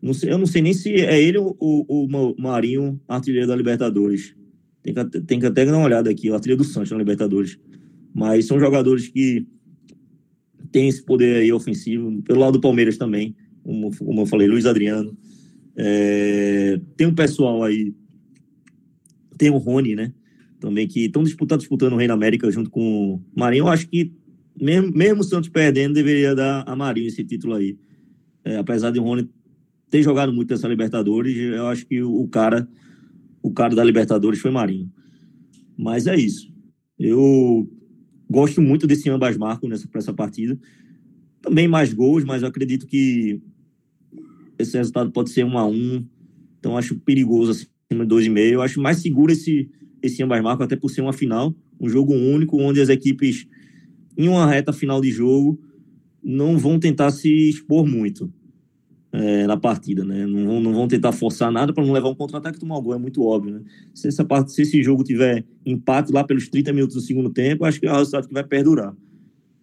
[0.00, 4.34] Não sei, eu não sei nem se é ele ou o Marinho, artilheiro da Libertadores.
[4.80, 7.58] Tem que, tem que até dar uma olhada aqui, o artilheiro do Santos na Libertadores.
[8.14, 9.44] Mas são jogadores que
[10.70, 12.22] tem esse poder aí ofensivo.
[12.22, 15.16] Pelo lado do Palmeiras também, como, como eu falei, Luiz Adriano.
[15.76, 17.94] É, tem um pessoal aí,
[19.36, 20.12] tem o Rony, né?
[20.60, 23.62] Também que estão disputando, disputando o Reino América junto com o Marinho.
[23.62, 24.12] Eu acho que,
[24.60, 27.78] mesmo, mesmo o Santos perdendo, deveria dar a Marinho esse título aí.
[28.44, 29.28] É, apesar de o Rony
[29.88, 32.68] ter jogado muito essa Libertadores, eu acho que o cara,
[33.42, 34.90] o cara da Libertadores foi Marinho.
[35.76, 36.52] Mas é isso.
[36.98, 37.70] Eu
[38.28, 40.58] gosto muito desse ambas marcos nessa essa partida.
[41.40, 43.40] Também mais gols, mas eu acredito que
[44.58, 46.04] esse resultado pode ser um a um.
[46.58, 48.54] Então acho perigoso acima de dois e meio.
[48.54, 52.14] Eu acho mais seguro esse esse ambas marcos até por ser uma final, um jogo
[52.14, 53.48] único onde as equipes
[54.16, 55.60] em uma reta final de jogo
[56.22, 58.32] não vão tentar se expor muito
[59.12, 60.26] é, na partida, né?
[60.26, 62.82] Não vão, não vão tentar forçar nada para não levar um contra-ataque e tomar um
[62.82, 63.62] gol, é muito óbvio, né?
[63.94, 67.64] Se, essa parte, se esse jogo tiver empate lá pelos 30 minutos do segundo tempo,
[67.64, 68.94] acho que é um resultado que vai perdurar.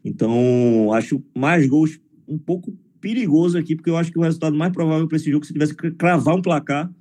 [0.04, 4.72] Então, acho mais gols um pouco perigoso aqui, porque eu acho que o resultado mais
[4.72, 6.92] provável para esse jogo, se tivesse que cravar um placar,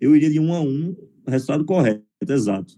[0.00, 0.96] eu iria de 1 a 1
[1.26, 2.74] resultado correto, exato.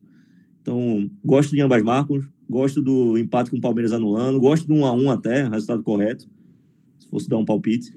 [0.61, 4.87] Então, gosto de ambas marcas, gosto do empate com o Palmeiras anulando, gosto do 1
[4.87, 6.29] a 1 até, resultado correto,
[6.99, 7.93] se fosse dar um palpite.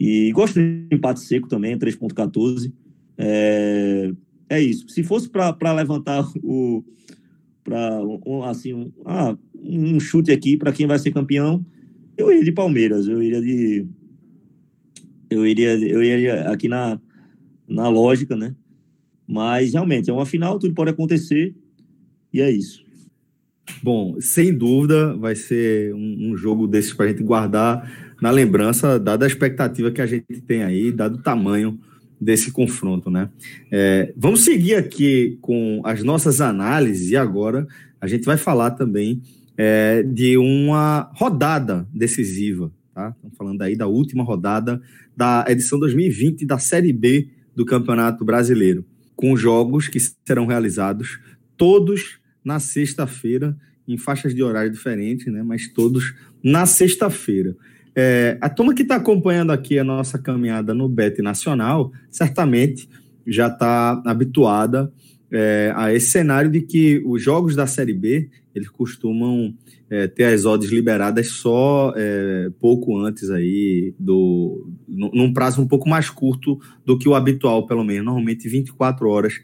[0.00, 2.72] E gosto de empate seco também, 3.14.
[3.18, 4.10] É,
[4.48, 4.88] é isso.
[4.88, 6.82] Se fosse para levantar o
[7.62, 11.64] para um, assim um, ah, um chute aqui para quem vai ser campeão,
[12.16, 13.86] eu iria de Palmeiras, eu iria de
[15.28, 16.98] eu iria eu iria aqui na
[17.68, 18.56] na lógica, né?
[19.28, 21.54] Mas realmente é uma final, tudo pode acontecer
[22.32, 22.82] e é isso.
[23.82, 28.98] Bom, sem dúvida vai ser um, um jogo desses para a gente guardar na lembrança,
[28.98, 31.78] dada a expectativa que a gente tem aí, dado o tamanho
[32.20, 33.30] desse confronto, né?
[33.72, 37.66] É, vamos seguir aqui com as nossas análises e agora
[38.00, 39.22] a gente vai falar também
[39.56, 43.14] é, de uma rodada decisiva, tá?
[43.16, 44.80] Estamos falando aí da última rodada
[45.16, 48.84] da edição 2020 da Série B do Campeonato Brasileiro,
[49.16, 51.18] com jogos que serão realizados
[51.56, 53.56] todos na sexta-feira,
[53.88, 55.42] em faixas de horário diferentes, né?
[55.42, 57.56] Mas todos na sexta-feira.
[57.94, 62.88] É, a turma que está acompanhando aqui a nossa caminhada no Bet Nacional, certamente
[63.26, 64.92] já está habituada
[65.30, 69.54] é, a esse cenário de que os jogos da Série B eles costumam
[69.88, 75.88] é, ter as odds liberadas só é, pouco antes aí do num prazo um pouco
[75.88, 79.34] mais curto do que o habitual, pelo menos, normalmente 24 horas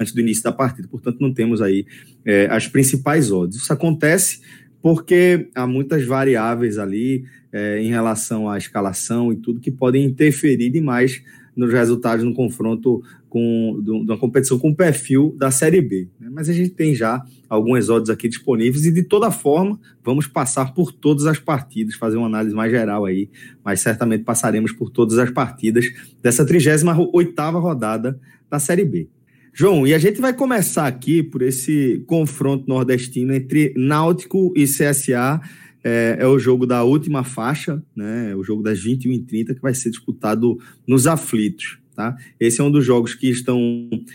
[0.00, 0.88] antes do início da partida.
[0.88, 1.86] Portanto, não temos aí
[2.24, 3.58] é, as principais odds.
[3.58, 4.40] Isso acontece
[4.82, 10.70] porque há muitas variáveis ali é, em relação à escalação e tudo que podem interferir
[10.70, 11.22] demais
[11.56, 16.08] nos resultados no confronto com de uma competição com o perfil da Série B.
[16.20, 16.28] Né?
[16.30, 20.72] Mas a gente tem já algumas odds aqui disponíveis e de toda forma vamos passar
[20.72, 23.28] por todas as partidas, fazer uma análise mais geral aí,
[23.64, 25.84] mas certamente passaremos por todas as partidas
[26.22, 29.08] dessa 38ª rodada da Série B.
[29.52, 35.40] João, e a gente vai começar aqui por esse confronto nordestino entre Náutico e CSA.
[35.82, 38.34] É, é, o jogo da última faixa, né?
[38.34, 41.78] O jogo das 21h30, que vai ser disputado nos aflitos.
[41.94, 42.16] Tá?
[42.38, 43.60] Esse é um dos jogos que estão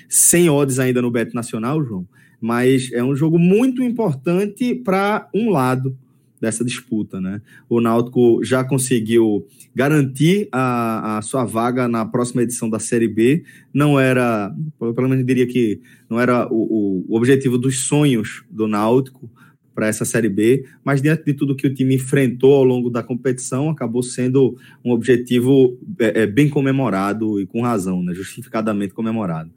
[0.07, 2.07] sem odds ainda no Beto Nacional, João,
[2.39, 5.97] mas é um jogo muito importante para um lado
[6.39, 7.21] dessa disputa.
[7.21, 7.41] Né?
[7.69, 13.43] O Náutico já conseguiu garantir a, a sua vaga na próxima edição da Série B.
[13.73, 19.29] Não era, pelo menos diria que não era o, o objetivo dos sonhos do Náutico,
[19.73, 23.01] para essa Série B, mas diante de tudo que o time enfrentou ao longo da
[23.01, 29.51] competição, acabou sendo um objetivo é, é bem comemorado e com razão, né, justificadamente comemorado.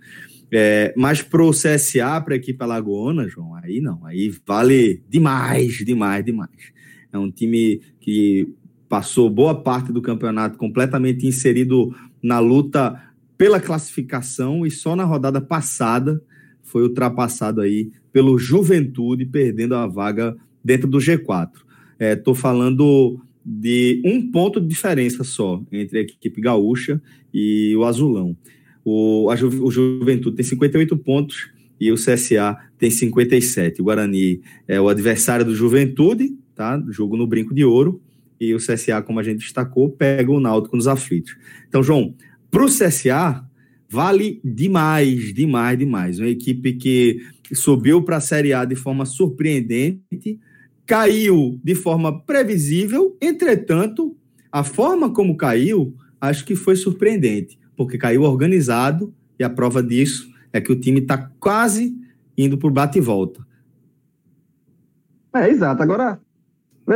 [0.50, 5.84] É, mas para o CSA, para a equipe alagoana, João, aí não, aí vale demais,
[5.84, 6.72] demais, demais.
[7.12, 8.48] É um time que
[8.88, 13.02] passou boa parte do campeonato completamente inserido na luta
[13.36, 16.22] pela classificação e só na rodada passada
[16.66, 21.50] foi ultrapassado aí pelo Juventude, perdendo a vaga dentro do G4.
[21.98, 27.00] Estou é, falando de um ponto de diferença só entre a equipe gaúcha
[27.32, 28.36] e o Azulão.
[28.84, 31.50] O, a Ju, o Juventude tem 58 pontos
[31.80, 33.80] e o CSA tem 57.
[33.80, 36.82] O Guarani é o adversário do Juventude, tá?
[36.90, 38.00] Jogo no brinco de ouro.
[38.38, 41.36] E o CSA, como a gente destacou, pega o Náutico nos aflitos.
[41.68, 42.14] Então, João,
[42.50, 43.45] para o CSA,
[43.88, 46.18] vale demais, demais, demais.
[46.18, 47.18] Uma equipe que
[47.52, 50.40] subiu para a Série A de forma surpreendente,
[50.84, 54.16] caiu de forma previsível, entretanto,
[54.50, 60.30] a forma como caiu, acho que foi surpreendente, porque caiu organizado e a prova disso
[60.52, 61.94] é que o time está quase
[62.38, 63.44] indo por bate e volta.
[65.34, 65.82] É, exato.
[65.82, 66.18] Agora,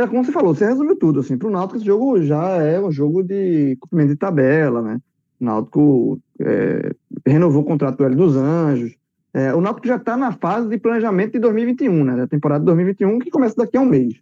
[0.09, 1.19] como você falou, você resumiu tudo.
[1.19, 4.99] Assim, para o Náutico, esse jogo já é um jogo de cumprimento de tabela, né?
[5.39, 6.91] O Náutico é,
[7.25, 8.95] renovou o contrato do Hélio dos Anjos,
[9.33, 12.15] é, o Náutico já está na fase de planejamento de 2021, né?
[12.17, 14.15] Da temporada de 2021, que começa daqui a um mês.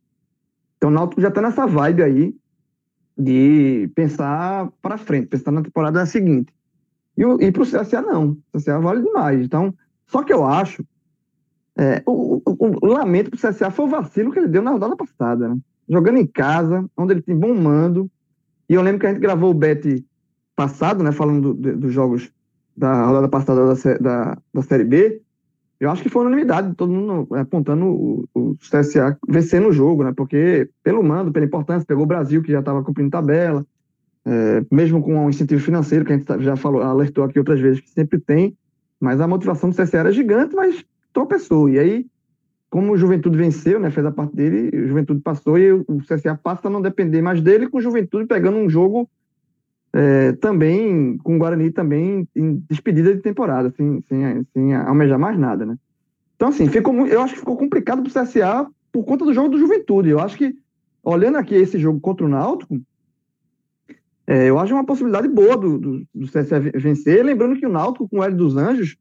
[0.77, 2.35] Então o Náutico já está nessa vibe aí
[3.17, 6.53] de pensar para frente, pensar na temporada seguinte.
[7.17, 8.37] E, e para o CSA, não.
[8.53, 9.43] O CSA vale demais.
[9.43, 9.73] Então,
[10.05, 10.85] só que eu acho
[11.77, 14.95] É, o, o, o, lamento pro CSA foi o vacilo que ele deu na rodada
[14.95, 15.57] passada, né?
[15.87, 18.09] Jogando em casa, onde ele tem bom mando.
[18.69, 20.05] E eu lembro que a gente gravou o Bet
[20.59, 21.13] passado, né?
[21.13, 22.29] Falando dos do, do jogos
[22.75, 25.21] da rodada passada da, da, da Série B.
[25.79, 30.11] Eu acho que foi unanimidade, todo mundo apontando o, o CSA vencendo o jogo, né?
[30.13, 33.65] Porque pelo mando, pela importância, pegou o Brasil, que já estava cumprindo tabela,
[34.25, 37.79] é, mesmo com um incentivo financeiro, que a gente já falou, alertou aqui outras vezes
[37.79, 38.57] que sempre tem,
[38.99, 41.69] mas a motivação do CSA era gigante, mas tropeçou.
[41.69, 42.05] E aí,
[42.69, 46.35] como o Juventude venceu, né, fez a parte dele, o Juventude passou e o CSA
[46.35, 49.09] passa a não depender mais dele, com o Juventude pegando um jogo
[49.93, 55.37] é, também, com o Guarani também em despedida de temporada, sem, sem, sem almejar mais
[55.37, 55.75] nada, né?
[56.35, 59.49] Então, assim, ficou, eu acho que ficou complicado para o CSA por conta do jogo
[59.49, 60.09] do Juventude.
[60.09, 60.55] Eu acho que,
[61.03, 62.79] olhando aqui esse jogo contra o Náutico,
[64.25, 67.25] é, eu acho uma possibilidade boa do, do, do CSA vencer.
[67.25, 68.95] Lembrando que o Náutico, com o Hélio dos Anjos,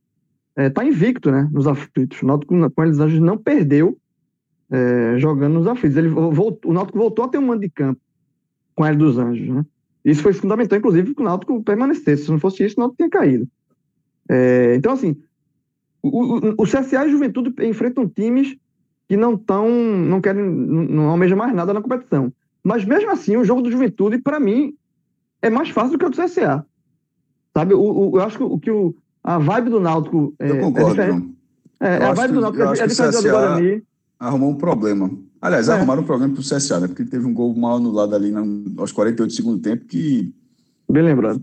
[0.57, 1.49] está é, invicto, né?
[1.53, 2.21] Nos aflitos.
[2.23, 3.97] O Náutico com o Hélio dos Anjos não perdeu
[4.71, 5.97] é, jogando nos aflitos.
[5.97, 8.01] Ele voltou, o Náutico voltou a ter um mando de campo
[8.75, 9.65] com o Hélio dos Anjos, né?
[10.05, 12.25] Isso foi fundamental, inclusive, que o Náutico permanecesse.
[12.25, 13.49] Se não fosse isso, o Náutico tinha caído.
[14.29, 15.17] É, então, assim,
[16.03, 18.57] o, o, o CSA e a Juventude enfrentam times
[19.09, 22.33] que não estão, não querem, não almejam mais nada na competição.
[22.63, 24.75] Mas mesmo assim, o jogo do Juventude, para mim,
[25.41, 26.65] é mais fácil do que o do CSA.
[27.55, 27.75] Sabe?
[27.75, 31.01] O, o, eu acho que, o, que o, a vibe do Náutico é, eu concordo,
[31.01, 31.23] é
[31.81, 33.83] É, a vibe do Náutico é, é diferente do Guarani.
[34.21, 35.11] Arrumou um problema.
[35.41, 35.73] Aliás, é.
[35.73, 36.89] arrumaram um problema pro CSA, né?
[36.89, 40.35] Porque teve um gol mal anulado ali no, aos 48 do segundo tempo que.
[40.91, 41.43] Bem lembrado.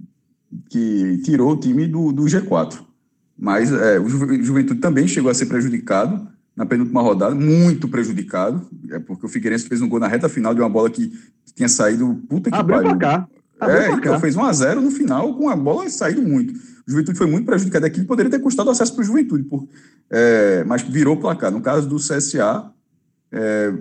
[0.69, 2.79] Que tirou o time do, do G4.
[3.37, 8.97] Mas é, o Juventude também chegou a ser prejudicado na penúltima rodada, muito prejudicado, é
[8.97, 11.11] porque o Figueirense fez um gol na reta final de uma bola que
[11.53, 12.97] tinha saído puta que Abriu pariu.
[12.97, 13.27] Pra cá.
[13.59, 16.53] Abriu é, então fez 1 a 0 no final com a bola saindo muito.
[16.87, 19.67] O Juventude foi muito prejudicado aqui, poderia ter custado acesso para o Juventude, por,
[20.09, 21.51] é, mas virou placar.
[21.51, 22.71] No caso do CSA,
[23.35, 23.73] é,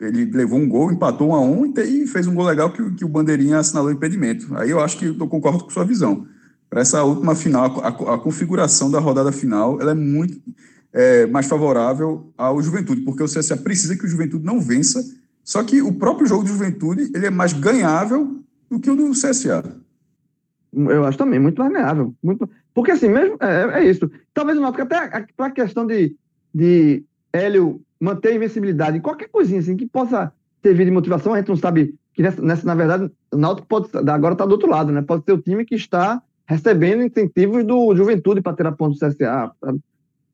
[0.00, 3.04] ele levou um gol, empatou um a um e, fez um gol legal que, que
[3.04, 4.54] o Bandeirinha assinalou impedimento.
[4.56, 6.26] Aí eu acho que eu concordo com sua visão
[6.68, 10.40] para essa última final, a, a, configuração da rodada final, ela é muito
[10.92, 15.02] é, mais favorável ao Juventude, porque o CSA precisa que o Juventude não vença,
[15.42, 19.12] só que o próprio jogo do Juventude ele é mais ganhável do que o do
[19.12, 19.64] CSA.
[20.74, 22.14] Eu acho também, muito mais ganhável.
[22.22, 22.48] Muito...
[22.74, 24.10] Porque assim, mesmo, é, é isso.
[24.34, 26.14] Talvez o Náutico, até para a questão de,
[26.54, 30.32] de Hélio manter a invencibilidade, qualquer coisinha assim que possa
[30.62, 33.88] servir de motivação, a gente não sabe que nessa, nessa na verdade, o Náutico pode,
[33.96, 35.02] agora está do outro lado, né?
[35.02, 39.52] Pode ser o time que está recebendo incentivos do Juventude para tirar ponto do CSA.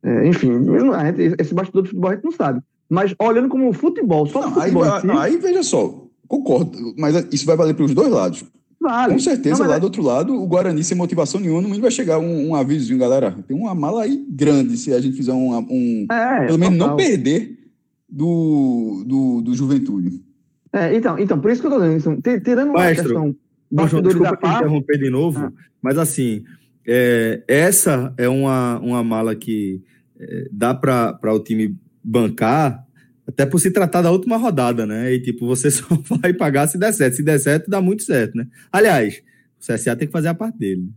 [0.03, 2.61] É, enfim, gente, esse bastidor do futebol a gente não sabe.
[2.89, 7.47] Mas olhando como futebol, só não, futebol aí, si, aí, veja só, concordo, mas isso
[7.47, 8.45] vai valer para os dois lados.
[8.85, 9.15] Vale.
[9.15, 9.81] Com certeza, não, lá é...
[9.81, 12.99] do outro lado, o Guarani, sem motivação nenhuma, no mínimo vai chegar um, um avisozinho,
[12.99, 13.35] galera.
[13.49, 15.57] Tem uma mala aí grande se a gente fizer um.
[15.57, 17.59] um é, pelo menos não perder
[18.07, 20.23] do, do, do Juventude.
[20.71, 23.35] É, então, então, por isso que eu estou dizendo, tirando uma Maestro, questão
[23.73, 25.53] João, desculpa te interromper de novo, ah.
[25.81, 26.45] mas assim,
[26.87, 29.83] é, essa é uma, uma mala que
[30.21, 32.84] é, dá para o time bancar,
[33.27, 35.13] até por se tratar da última rodada, né?
[35.13, 35.87] E tipo, você só
[36.23, 37.17] vai pagar se der certo.
[37.17, 38.47] Se der certo, dá muito certo, né?
[38.71, 39.23] Aliás,
[39.59, 40.89] o CSA tem que fazer a parte dele.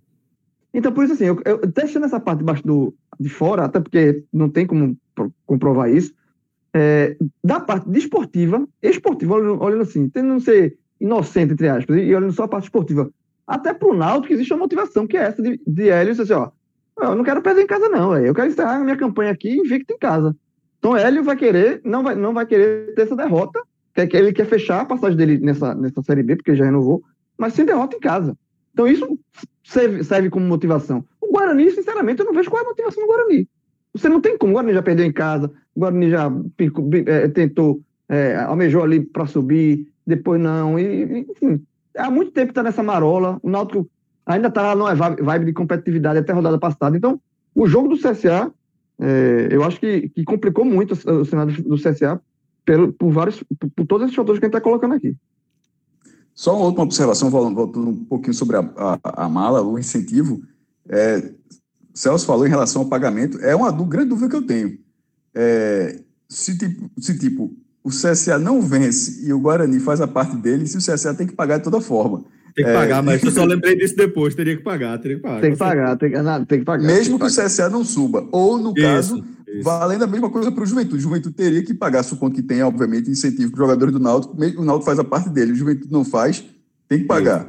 [0.74, 4.24] Então, por isso assim, eu, eu deixando essa parte debaixo do, de fora, até porque
[4.32, 4.98] não tem como
[5.46, 6.14] comprovar isso,
[6.74, 12.34] é, da parte desportiva, esportiva, olhando, olhando assim, não ser inocente, entre aspas, e olhando
[12.34, 13.10] só a parte esportiva.
[13.48, 16.52] Até pro Náutico existe uma motivação, que é essa de, de Hélio, assim, ó,
[17.00, 19.94] eu não quero perder em casa não, eu quero encerrar a minha campanha aqui invicto
[19.94, 20.36] em casa.
[20.80, 23.62] Então Hélio vai querer, não vai, não vai querer ter essa derrota,
[23.94, 27.04] quer, ele quer fechar a passagem dele nessa, nessa Série B, porque já renovou,
[27.38, 28.38] mas sem derrota em casa.
[28.74, 29.20] Então isso
[29.64, 31.04] serve, serve como motivação.
[31.20, 33.48] O Guarani, sinceramente, eu não vejo qual é a motivação do Guarani.
[33.94, 34.52] Você não tem como.
[34.52, 36.32] O Guarani já perdeu em casa, o Guarani já
[37.08, 40.80] é, tentou, é, almejou ali para subir, depois não.
[40.80, 41.64] E, enfim,
[41.98, 43.40] há muito tempo está nessa marola.
[43.42, 43.90] O Náutico
[44.26, 46.96] ainda está numa vibe de competitividade até a rodada passada.
[46.96, 47.20] Então,
[47.56, 48.52] o jogo do CSA,
[49.00, 52.20] é, eu acho que, que, complicou muito o cenário do CSA
[52.66, 55.16] pelo, por, vários, por, por todos esses fatores que a gente está colocando aqui.
[56.34, 60.42] Só uma última observação, voltando um pouquinho sobre a, a, a mala, o incentivo.
[60.90, 61.32] É,
[61.94, 64.78] Celso falou em relação ao pagamento, é uma grande dúvida que eu tenho.
[65.34, 70.36] É, se, tipo, se, tipo, o CSA não vence e o Guarani faz a parte
[70.36, 72.26] dele, se o CSA tem que pagar de toda forma.
[72.58, 73.02] Tem que pagar, é...
[73.04, 75.42] mas eu só lembrei disso depois, teria que pagar, teria que pagar.
[75.42, 76.84] Tem que pagar, tem que, não, tem que pagar.
[76.84, 79.64] Mesmo que, que o CSA não suba, ou no isso, caso, isso.
[79.64, 80.98] valendo a mesma coisa para o Juventude.
[80.98, 84.36] O Juventude teria que pagar, supondo que tenha, obviamente, incentivo para os jogadores do Náutico,
[84.36, 86.44] o Náutico faz a parte dele, o Juventude não faz,
[86.90, 87.48] tem que pagar.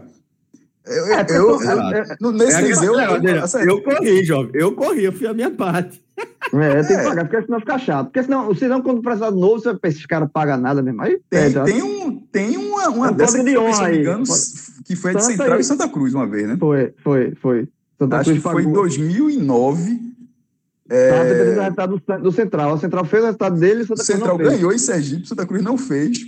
[0.86, 5.12] Eu, é, eu, eu, eu, nesse é, eu, eu, eu, corri, jovem, eu corri, eu
[5.12, 6.02] fiz a minha parte.
[6.52, 8.06] É, tem que pagar, porque senão fica chato.
[8.06, 11.02] Porque senão, senão quando precisar de novo, você esses caras pagam nada mesmo.
[11.02, 13.90] Aí Tem, perde, tem, um, tem uma, uma Um dessa que de foi, se não
[13.90, 14.24] me engano,
[14.84, 15.60] que foi a de Santa Central aí.
[15.60, 16.56] e Santa Cruz uma vez, né?
[16.58, 17.68] Foi, foi, foi.
[17.98, 18.82] Santa Acho que Cruz foi em pagou.
[18.82, 20.00] 2009.
[20.88, 22.74] Tava É, dependendo do resultado do, Central.
[22.74, 25.62] O Central fez o resultado dele e Santa Cruz Central ganhou em Sergipe, Santa Cruz
[25.62, 26.18] não fez.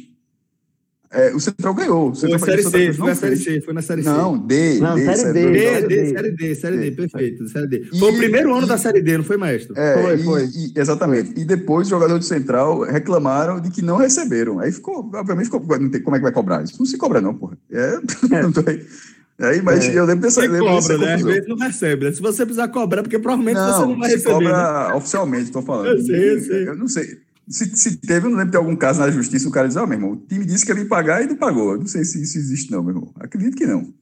[1.12, 2.10] É, o Central ganhou.
[2.10, 3.36] O Foi Central na Série C, foi não na Série.
[3.36, 4.08] C, foi na Série C.
[4.08, 5.42] Não, D, Não, D, Série Série D.
[5.42, 5.50] D.
[5.50, 6.04] D, Série D, D.
[6.14, 6.96] Série D, Série D, D.
[6.96, 7.76] perfeito, Série D.
[7.92, 9.76] E- Foi o primeiro ano e- da Série D, não foi, maestro?
[9.76, 10.44] É, Foi, e- foi.
[10.44, 11.32] e- exatamente.
[11.36, 14.60] E depois os jogadores do Central reclamaram de que não receberam.
[14.60, 16.76] Aí ficou, obviamente, ficou, não tem, como é que vai cobrar isso?
[16.78, 17.58] Não se cobra, não, porra.
[17.72, 17.98] É,
[18.42, 18.80] não tô aí.
[19.40, 19.98] Aí, mas É.
[19.98, 21.14] eu lembro dessa, Você lembro dessa cobra, né?
[21.14, 22.12] Às vezes não recebe, né?
[22.12, 24.34] Se você precisar cobrar, porque provavelmente você não Não, vai se receber.
[24.34, 24.94] cobra né?
[24.94, 25.86] oficialmente, estou falando.
[25.88, 26.68] Eu sei, eu sei.
[26.68, 27.18] Eu não sei.
[27.50, 29.84] Se, se teve, eu não lembro de algum caso na justiça, o cara diz, ó,
[29.84, 31.72] meu irmão, o time disse que ia me pagar e não pagou.
[31.72, 33.12] Eu não sei se isso existe, não, meu irmão.
[33.18, 33.92] Acredito que não.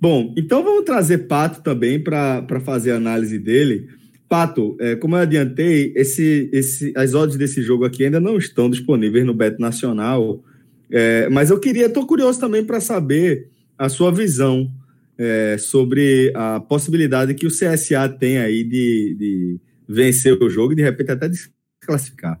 [0.00, 3.88] Bom, então vamos trazer Pato também para fazer a análise dele.
[4.28, 8.70] Pato, é, como eu adiantei, esse, esse, as odds desse jogo aqui ainda não estão
[8.70, 10.42] disponíveis no Beto Nacional,
[10.90, 14.70] é, mas eu queria, estou curioso também para saber a sua visão
[15.18, 20.76] é, sobre a possibilidade que o CSA tem aí de, de vencer o jogo e
[20.76, 22.40] de repente até desclassificar.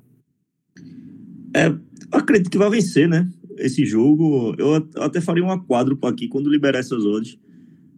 [1.54, 1.80] Eu
[2.10, 3.28] acredito que vai vencer, né?
[3.58, 4.54] Esse jogo.
[4.58, 7.38] Eu at- até faria uma quádrupla aqui quando liberar essas odds.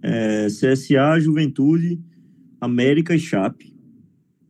[0.02, 1.98] É, CSA, Juventude,
[2.60, 3.74] América e Chape.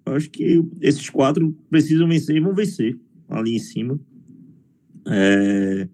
[0.05, 3.99] Eu acho que esses quatro precisam vencer e vão vencer ali em cima.
[5.09, 5.89] É,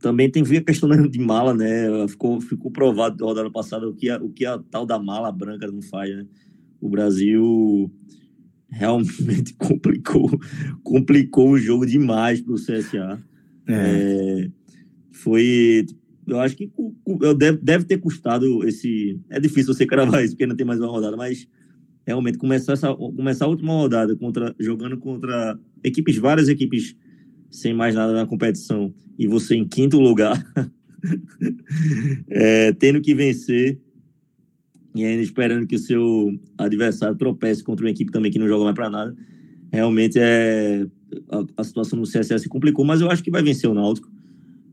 [0.00, 2.06] também tem a questão né, de mala, né?
[2.08, 5.32] Ficou, ficou provado da rodada passada o que, a, o que a tal da mala
[5.32, 6.26] branca não faz, né?
[6.84, 7.90] O Brasil
[8.68, 10.38] realmente complicou,
[10.82, 13.24] complicou o jogo demais para o CSA.
[13.66, 14.50] É,
[15.10, 15.86] foi.
[16.26, 16.70] Eu acho que
[17.38, 19.18] deve, deve ter custado esse.
[19.30, 21.48] É difícil você cravar isso, porque não tem mais uma rodada, mas
[22.06, 26.94] realmente começar, essa, começar a última rodada contra, jogando contra equipes, várias equipes
[27.50, 30.44] sem mais nada na competição, e você em quinto lugar,
[32.28, 33.80] é, tendo que vencer
[34.94, 38.64] e ainda esperando que o seu adversário tropece contra uma equipe também que não joga
[38.64, 39.16] mais para nada.
[39.72, 40.86] Realmente é
[41.28, 44.10] a, a situação no CSS se complicou, mas eu acho que vai vencer o Náutico.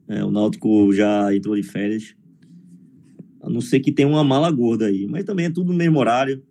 [0.08, 2.16] É, o Náutico já entrou de férias.
[3.42, 6.00] A não ser que tenha uma mala gorda aí, mas também é tudo no mesmo
[6.00, 6.44] horário.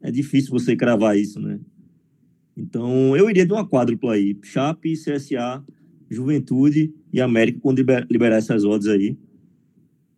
[0.00, 1.60] É difícil você cravar isso, né?
[2.56, 4.36] Então, eu iria de uma quádrupla aí.
[4.42, 5.62] Chape, CSA,
[6.10, 9.16] Juventude e América, quando liber- liberar essas odds aí.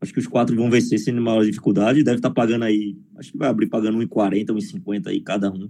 [0.00, 2.02] Acho que os quatro vão vencer sem maior dificuldade.
[2.02, 2.96] Deve estar pagando aí.
[3.16, 5.68] Acho que vai abrir pagando 1,40, 1,50 aí cada um.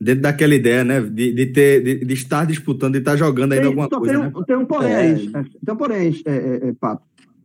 [0.00, 1.00] Dentro daquela ideia, né?
[1.00, 4.14] De, de, ter, de, de estar disputando, de estar jogando ainda Tem, alguma só coisa,
[4.14, 4.32] tem, né?
[4.34, 4.96] um, tem um porém É.
[4.96, 5.30] aí.
[5.30, 7.02] Tem um porém aí, é, é, é, Pato.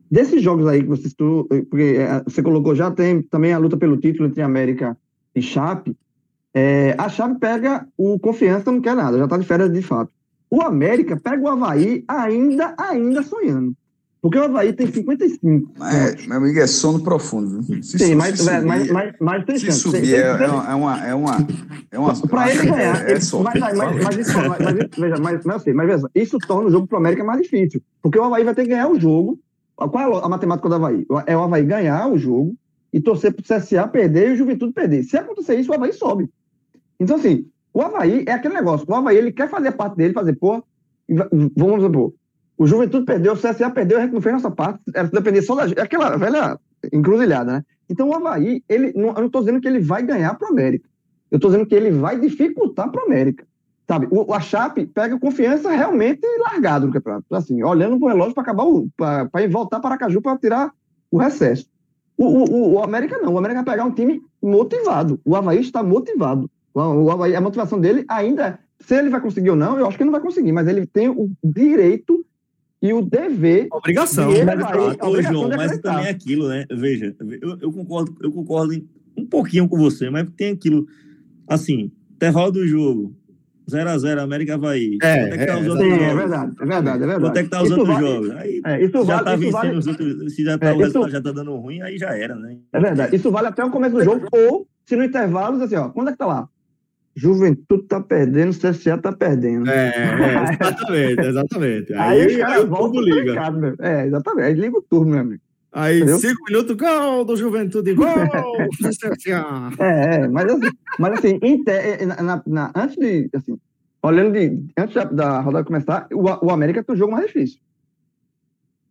[0.10, 3.58] Desses jogos aí que você citou, eh, porque é, você colocou já, tem também a
[3.58, 4.98] luta pelo título entre América
[5.34, 5.96] e Chape.
[6.54, 10.12] É, a Chape pega o Confiança, não quer nada, já tá de férias de fato.
[10.50, 13.74] O América pega o Havaí ainda, ainda sonhando.
[14.22, 15.72] Porque o Havaí tem 55.
[15.80, 17.64] Mas, meu amigo, é sono profundo.
[17.84, 19.80] Se, Sim, se mas, subir- mas, mas, mas tem se chance.
[19.80, 20.70] subir Tem- é, tem- é uma.
[20.70, 20.76] É
[21.16, 21.48] uma,
[21.92, 23.60] é uma, é Pra ele ganhar, é, ele- sorte.
[23.60, 24.58] mas, mas, mas, isso, mas,
[24.96, 27.82] veja, mas, mas, assim, mas veja, isso torna o jogo pro América mais difícil.
[28.00, 29.40] Porque o Havaí vai ter que ganhar o jogo.
[29.76, 31.04] Qual é a matemática do Havaí?
[31.26, 32.54] É o Havaí ganhar o jogo
[32.94, 35.04] e torcer pro CSA perder e o Juventude perder.
[35.04, 36.30] Se acontecer isso, o Havaí sobe.
[37.00, 38.86] Então, assim, o Havaí é aquele negócio.
[38.88, 40.64] O Havaí, ele quer fazer a parte dele, fazer, pô,
[41.10, 42.14] va- vamos supor,
[42.62, 45.56] o Juventude perdeu, o CSA perdeu, a gente não fez nossa parte, era depender só
[45.56, 45.80] da gente.
[45.80, 46.60] Aquela velha
[46.94, 47.64] encruzilhada, né?
[47.90, 50.88] Então, o Havaí, ele, não, eu não tô dizendo que ele vai ganhar pro América.
[51.32, 53.46] Eu tô dizendo que ele vai dificultar pro América.
[53.88, 54.08] Sabe?
[54.12, 57.26] O, a Chape pega confiança realmente largado no campeonato.
[57.34, 58.88] Assim, olhando pro relógio para acabar o.
[58.96, 60.72] para voltar para Aracaju para tirar
[61.10, 61.66] o recesso.
[62.18, 63.34] O, o, o- o América não.
[63.34, 65.20] O América vai pegar um time motivado.
[65.26, 66.50] O Havaí está motivado.
[66.74, 68.48] O, o Havaí, a motivação dele ainda.
[68.48, 70.68] é- Se ele vai conseguir ou não, eu acho que ele não vai conseguir, mas
[70.68, 72.24] ele tem o direito
[72.82, 73.68] e o dever.
[73.72, 74.32] Obrigação.
[74.32, 74.56] E ele né?
[74.56, 76.66] vai- Ô, obrigação João, de mas também é aquilo, né?
[76.72, 78.74] Veja, eu, eu concordo, eu concordo
[79.18, 80.86] um pouquinho com você, mas tem aquilo.
[81.48, 83.14] Assim, intervalo do jogo,
[83.70, 84.98] 0x0, América Havaí.
[85.02, 85.80] É, Quanto é que tá é, Sim, é jogos?
[86.16, 87.22] verdade, é verdade, é verdade.
[87.22, 88.30] Quanto é que tá os Isso outros vale- jogos?
[88.32, 90.34] Aí É, isso já vale, tá vencendo vale, os outros.
[90.36, 92.58] Se já tá, É, o isso- já tá dando ruim, aí já era, né?
[92.74, 93.16] É verdade.
[93.16, 94.26] Isso vale até o começo do jogo.
[94.32, 96.50] Ou, se no intervalo, assim, ó, quando é que tá lá?
[97.16, 99.70] Juventude tá perdendo, o CSA tá perdendo.
[99.70, 101.94] É, é, exatamente, exatamente.
[101.94, 103.24] Aí, Aí, aí, caras o turbo liga.
[103.34, 103.76] mercado.
[103.80, 104.46] É, exatamente.
[104.46, 105.42] Aí liga o turno, meu amigo.
[105.74, 106.18] Aí, Entendeu?
[106.20, 108.08] cinco minutos, gol do Juventude, gol!
[108.80, 109.72] CSA.
[109.80, 113.58] É, é, mas assim, mas assim te- é, na, na- na- antes de, assim,
[114.04, 117.60] olhando de, antes da, da rodada começar, o, o América tem o jogo mais difícil.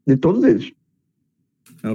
[0.07, 0.73] De todos eles.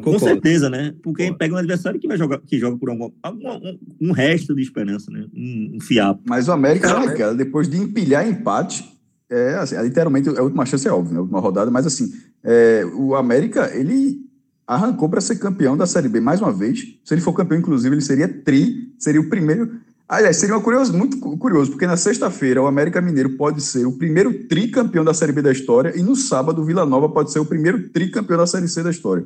[0.01, 0.93] Com certeza, né?
[1.03, 4.55] Porque pega um adversário que vai jogar, que joga por algum, algum um, um, resto
[4.55, 5.25] de esperança, né?
[5.33, 6.21] Um, um fiapo.
[6.25, 8.83] Mas o América é naquela, depois de empilhar empate,
[9.29, 11.19] é, assim, literalmente a última chance é óbvio, né?
[11.19, 12.11] A última rodada, mas assim,
[12.43, 14.25] é, o América, ele
[14.67, 16.97] arrancou para ser campeão da Série B mais uma vez.
[17.03, 19.71] Se ele for campeão, inclusive, ele seria tri, seria o primeiro.
[20.07, 23.91] Aliás, seria uma curioso, muito curioso, porque na sexta-feira o América Mineiro pode ser o
[23.91, 27.39] primeiro tricampeão da Série B da história e no sábado o Vila Nova pode ser
[27.39, 29.25] o primeiro tricampeão da Série C da história.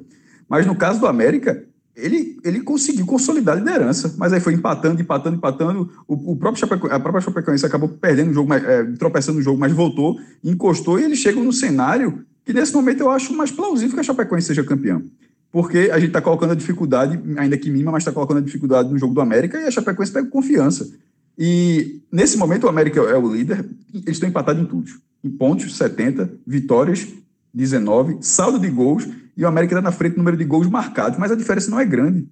[0.50, 1.64] Mas no caso do América,
[1.96, 5.92] ele, ele conseguiu consolidar a liderança, mas aí foi empatando, empatando, empatando.
[6.08, 9.72] O, o próprio a própria Chapecoense acabou perdendo o jogo, é, tropeçando no jogo, mas
[9.72, 14.00] voltou, encostou e eles chegam no cenário que nesse momento eu acho mais plausível que
[14.00, 15.04] a Chapecoense seja campeão
[15.52, 18.90] porque a gente está colocando a dificuldade, ainda que mínima, mas está colocando a dificuldade
[18.90, 20.90] no jogo do América e a Chapecoense pega confiança.
[21.38, 24.92] E nesse momento o América é o líder, eles estão empatados em tudo.
[25.24, 27.08] Em pontos, 70, vitórias,
[27.54, 31.32] 19, saldo de gols, e o América está na frente número de gols marcados, mas
[31.32, 32.28] a diferença não é grande.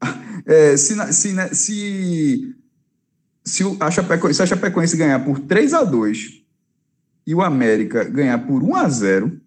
[0.44, 2.56] É, se, se, se,
[3.44, 6.42] se, a Chapecoense, se a Chapecoense ganhar por 3 a 2
[7.24, 9.40] e o América ganhar por 1 a 0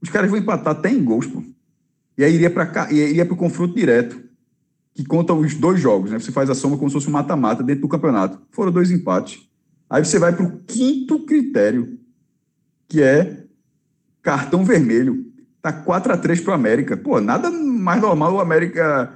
[0.00, 1.42] os caras vão empatar até em gols, pô.
[2.18, 4.20] E aí iria para iria para o confronto direto,
[4.94, 6.18] que conta os dois jogos, né?
[6.18, 8.40] Você faz a soma como se fosse um mata-mata dentro do campeonato.
[8.50, 9.48] Foram dois empates.
[9.88, 11.98] Aí você vai para o quinto critério,
[12.92, 13.44] que é
[14.20, 15.24] cartão vermelho.
[15.62, 16.94] Tá 4 a 3 para o América.
[16.94, 19.14] Pô, nada mais normal o América.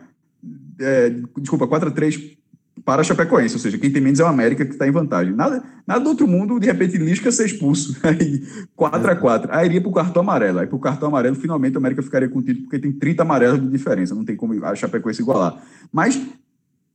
[0.81, 2.37] É, desculpa, 4 a 3
[2.85, 5.35] para a Chapecoense, ou seja, quem tem menos é o América que está em vantagem.
[5.35, 7.97] Nada, nada do outro mundo, de repente, Lisca ser expulso.
[8.03, 10.61] Aí, 4 a 4 Aí iria para o cartão amarelo.
[10.61, 13.23] Aí, para o cartão amarelo, finalmente, o América ficaria com o título, porque tem 30
[13.23, 14.15] amarelos de diferença.
[14.15, 15.63] Não tem como a Chapecoense igualar.
[15.93, 16.19] Mas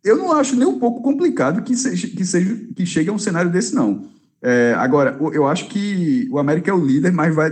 [0.03, 3.19] eu não acho nem um pouco complicado que, seja, que, seja, que chegue a um
[3.19, 4.09] cenário desse, não.
[4.41, 7.51] É, agora, eu acho que o América é o líder, mas vai.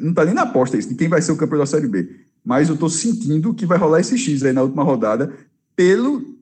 [0.00, 2.08] Não está nem na aposta isso, de quem vai ser o campeão da Série B.
[2.44, 5.32] Mas eu estou sentindo que vai rolar esse X aí na última rodada,
[5.74, 6.34] pelo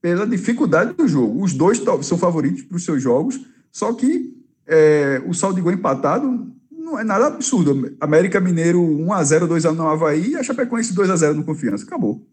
[0.00, 1.42] pela dificuldade do jogo.
[1.42, 3.40] Os dois são favoritos para os seus jogos,
[3.70, 4.34] só que
[4.66, 7.94] é, o saldo de gol empatado não é nada absurdo.
[8.00, 11.84] América Mineiro 1x0, 2x1 no Havaí e a Chapecoense 2x0 no Confiança.
[11.84, 12.26] Acabou.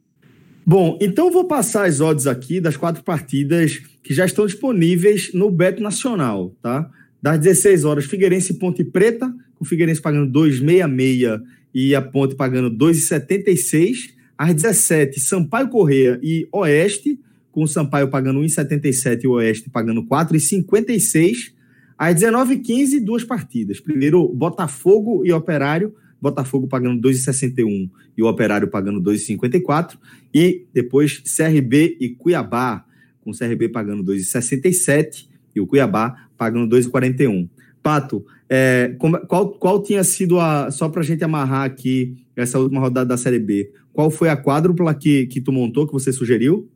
[0.69, 5.49] Bom, então vou passar as odds aqui das quatro partidas que já estão disponíveis no
[5.49, 6.91] Bet Nacional, tá?
[7.21, 11.41] Das 16 horas, Figueirense e Ponte Preta, com o Figueirense pagando 2,66
[11.73, 14.09] e a Ponte pagando 2,76.
[14.37, 17.17] Às 17, Sampaio Correia e Oeste,
[17.49, 21.53] com o Sampaio pagando 1,77 e o Oeste pagando 4,56.
[21.97, 23.79] Às 19h15, duas partidas.
[23.79, 25.95] Primeiro, Botafogo e Operário.
[26.21, 29.97] Botafogo pagando 2,61 e o Operário pagando 2,54.
[30.33, 32.85] E depois, CRB e Cuiabá,
[33.21, 37.49] com o CRB pagando 2,67 e o Cuiabá pagando 2,41.
[37.81, 38.95] Pato, é,
[39.27, 40.69] qual, qual tinha sido a.
[40.71, 44.35] Só para a gente amarrar aqui essa última rodada da Série B, qual foi a
[44.35, 46.69] quádrupla que, que tu montou, que você sugeriu?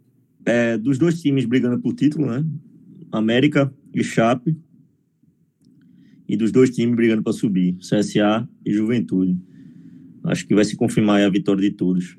[0.45, 2.43] é, dos dois times brigando por título, né?
[3.11, 4.55] América e Chape.
[6.31, 9.37] E dos dois times brigando para subir, CSA e Juventude.
[10.23, 12.17] Acho que vai se confirmar a vitória de todos.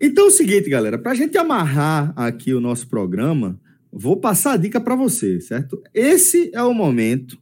[0.00, 3.60] Então é o seguinte, galera, para a gente amarrar aqui o nosso programa,
[3.92, 5.82] vou passar a dica para você, certo?
[5.92, 7.38] Esse é o momento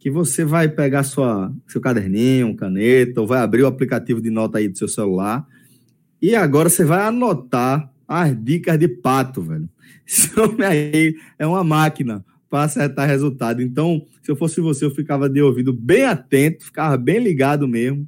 [0.00, 4.58] que você vai pegar sua, seu caderninho, caneta, ou vai abrir o aplicativo de nota
[4.58, 5.46] aí do seu celular,
[6.20, 9.68] e agora você vai anotar as dicas de pato, velho.
[10.04, 13.62] Esse homem aí é uma máquina para acertar resultado.
[13.62, 18.06] Então, se eu fosse você, eu ficava de ouvido bem atento, ficava bem ligado mesmo,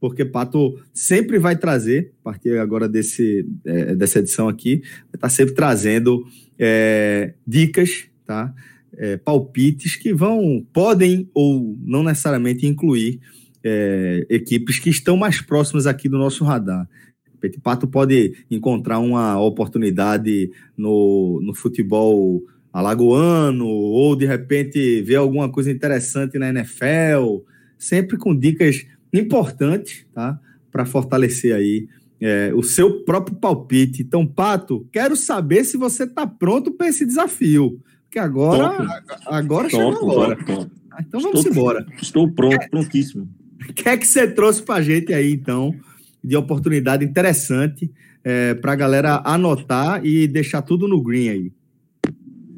[0.00, 4.82] porque Pato sempre vai trazer, a partir agora desse, é, dessa edição aqui,
[5.12, 6.26] está sempre trazendo
[6.58, 8.52] é, dicas, tá?
[8.96, 13.20] É, palpites que vão, podem ou não necessariamente incluir
[13.62, 16.88] é, equipes que estão mais próximas aqui do nosso radar
[17.62, 22.42] Pato pode encontrar uma oportunidade no, no futebol
[22.74, 27.38] alagoano, ou de repente ver alguma coisa interessante na NFL,
[27.78, 30.38] sempre com dicas importantes, tá?
[30.70, 31.88] Para fortalecer aí
[32.20, 34.02] é, o seu próprio palpite.
[34.02, 37.80] Então, Pato, quero saber se você está pronto para esse desafio.
[38.02, 39.22] Porque agora, top.
[39.26, 40.36] agora top, chegou a hora.
[40.36, 40.70] Top,
[41.00, 41.86] então vamos estou, embora.
[42.02, 43.28] Estou pronto, prontíssimo.
[43.68, 45.74] O que é que você trouxe para a gente aí, então?
[46.24, 47.92] de oportunidade interessante
[48.24, 51.52] é, para a galera anotar e deixar tudo no green aí.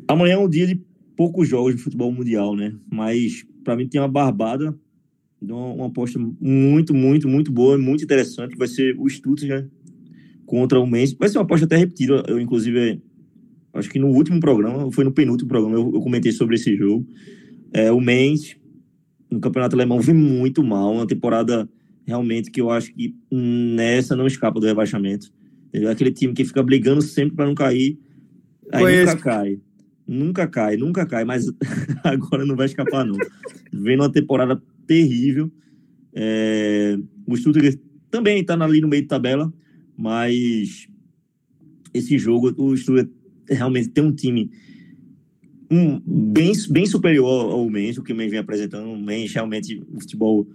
[0.09, 0.81] Amanhã é um dia de
[1.17, 2.75] poucos jogos de futebol mundial, né?
[2.91, 4.79] Mas para mim tem uma barbada,
[5.41, 9.71] uma, uma aposta muito, muito, muito boa, muito interessante, que vai ser o Stuttgart né?
[10.45, 11.13] contra o Mainz.
[11.15, 13.03] Vai ser uma aposta até repetida, eu inclusive
[13.75, 17.07] acho que no último programa, foi no penúltimo programa, eu, eu comentei sobre esse jogo.
[17.73, 18.57] É, o Mainz,
[19.31, 21.69] no campeonato alemão, vem muito mal, uma temporada
[22.07, 25.33] realmente que eu acho que nessa não escapa do rebaixamento.
[25.69, 25.91] Entendeu?
[25.91, 27.99] Aquele time que fica brigando sempre para não cair,
[28.73, 29.17] aí Conheço.
[29.17, 29.61] nunca cai.
[30.07, 31.47] Nunca cai, nunca cai, mas
[32.05, 33.17] agora não vai escapar, não.
[33.73, 35.51] Vem uma temporada terrível.
[36.15, 36.97] É,
[37.27, 37.79] o Stuttgart
[38.11, 39.53] também está ali no meio de tabela,
[39.97, 40.87] mas
[41.93, 43.11] esse jogo, o Stuttgart
[43.49, 44.51] realmente tem um time
[45.71, 48.89] um, bem, bem superior ao Mendes, o que o Mendes vem apresentando.
[48.89, 50.47] O Mendes realmente um futebol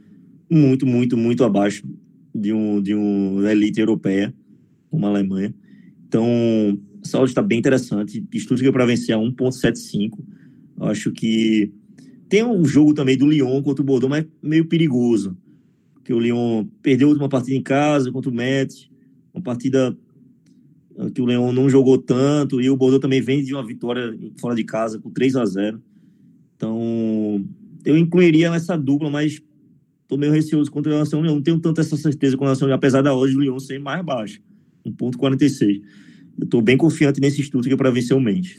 [0.49, 1.86] muito, muito, muito abaixo
[2.34, 4.34] de um, de um elite europeia,
[4.89, 5.54] como a Alemanha.
[6.08, 6.26] Então,
[7.04, 8.24] essa odd está bem interessante.
[8.36, 10.20] Stuttgart para vencer a 1.75.
[10.80, 11.72] Acho que
[12.30, 15.38] tem um jogo também do Lyon contra o Bordeaux, mas meio perigoso.
[15.93, 18.89] Porque o Lyon perdeu a última partida em casa contra o Metz.
[19.34, 19.97] Uma partida
[21.14, 24.56] que o Leão não jogou tanto, e o Bordeaux também vem de uma vitória fora
[24.56, 25.82] de casa com 3 a 0
[26.56, 27.43] Então,
[27.86, 29.41] eu incluiria nessa dupla, mas
[30.04, 31.36] estou meio receoso contra Nação Leão.
[31.36, 34.04] Não tenho tanta essa certeza com Nação Leão, apesar da hoje do Leão ser mais
[34.04, 34.39] baixa,
[34.86, 35.82] 1,46.
[36.40, 38.56] Eu estou bem confiante nesse estudo que é para vencer o Mendes.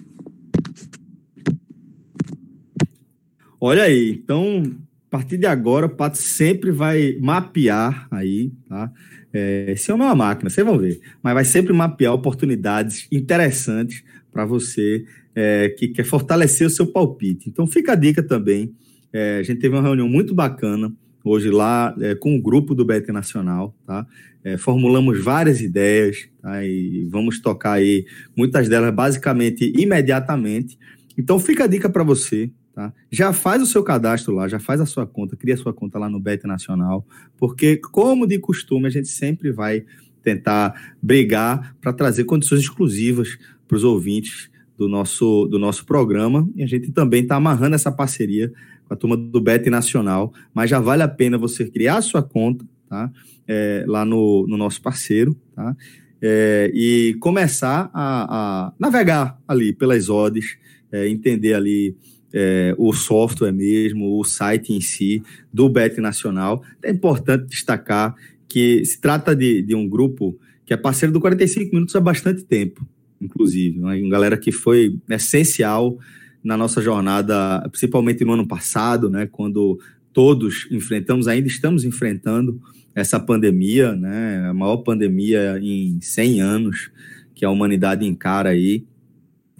[3.60, 4.62] Olha aí, então,
[5.06, 8.90] a partir de agora, o Pato sempre vai mapear aí, tá?
[9.32, 11.00] É, esse é uma máquina, vocês vão ver.
[11.22, 14.02] Mas vai sempre mapear oportunidades interessantes
[14.32, 15.04] para você
[15.34, 17.48] é, que quer fortalecer o seu palpite.
[17.48, 18.74] Então fica a dica também.
[19.12, 20.92] É, a gente teve uma reunião muito bacana
[21.24, 24.06] hoje lá é, com o grupo do Bet Nacional, tá?
[24.44, 26.64] É, formulamos várias ideias tá?
[26.64, 28.04] e vamos tocar aí
[28.36, 30.78] muitas delas basicamente imediatamente.
[31.16, 32.92] Então fica a dica para você Tá?
[33.10, 35.98] Já faz o seu cadastro lá, já faz a sua conta, cria a sua conta
[35.98, 37.06] lá no Bet Nacional,
[37.36, 39.84] porque, como de costume, a gente sempre vai
[40.22, 43.36] tentar brigar para trazer condições exclusivas
[43.68, 46.48] para os ouvintes do nosso, do nosso programa.
[46.56, 48.50] E a gente também está amarrando essa parceria
[48.92, 52.64] a turma do Bet Nacional, mas já vale a pena você criar a sua conta
[52.92, 53.10] tá?
[53.48, 55.74] É, lá no, no nosso parceiro, tá?
[56.20, 60.56] É, e começar a, a, navegar ali pelas odds,
[60.92, 61.96] é, entender ali
[62.32, 65.22] é, o software mesmo, o site em si
[65.52, 66.62] do Bet Nacional.
[66.82, 68.14] É importante destacar
[68.46, 72.44] que se trata de, de um grupo que é parceiro do 45 Minutos há bastante
[72.44, 72.86] tempo,
[73.20, 73.80] inclusive.
[73.80, 73.96] Né?
[74.00, 75.98] Uma galera que foi essencial
[76.42, 79.78] na nossa jornada, principalmente no ano passado, né, quando
[80.12, 82.60] todos enfrentamos, ainda estamos enfrentando
[82.94, 86.90] essa pandemia, né, a maior pandemia em 100 anos
[87.34, 88.84] que a humanidade encara aí.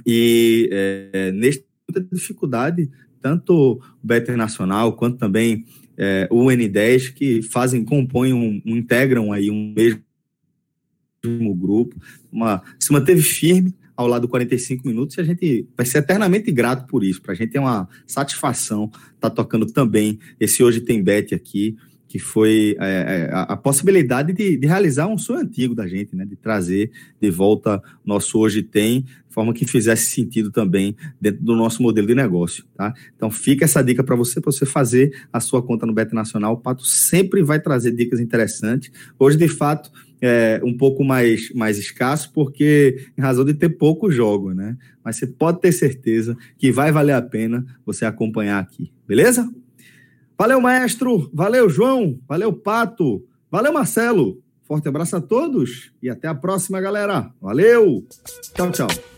[0.04, 1.32] E é,
[2.12, 5.64] dificuldade, tanto o Better Nacional quanto também
[5.96, 10.02] é, o N10, que fazem, compõem, um, integram aí um mesmo
[11.54, 11.94] grupo,
[12.32, 13.72] uma, se manteve firme
[14.02, 17.20] ao lado do 45 minutos e a gente vai ser eternamente grato por isso.
[17.22, 21.76] Para a gente é uma satisfação estar tá tocando também esse Hoje Tem Bet aqui,
[22.12, 26.14] que foi é, é, a, a, possibilidade de, de, realizar um sonho antigo da gente,
[26.14, 26.26] né?
[26.26, 31.56] De trazer de volta nosso Hoje Tem, de forma que fizesse sentido também dentro do
[31.56, 32.92] nosso modelo de negócio, tá?
[33.16, 36.52] Então fica essa dica para você, para você fazer a sua conta no Beto Nacional.
[36.52, 38.92] O Pato sempre vai trazer dicas interessantes.
[39.18, 39.90] Hoje, de fato,
[40.22, 44.76] é um pouco mais, mais escasso, porque em razão de ter pouco jogo, né?
[45.04, 49.52] Mas você pode ter certeza que vai valer a pena você acompanhar aqui, beleza?
[50.38, 51.30] Valeu, maestro.
[51.32, 52.18] Valeu, João.
[52.28, 53.24] Valeu, Pato.
[53.50, 54.42] Valeu, Marcelo.
[54.64, 57.30] Forte abraço a todos e até a próxima, galera.
[57.40, 58.06] Valeu.
[58.54, 59.11] Tchau, tchau.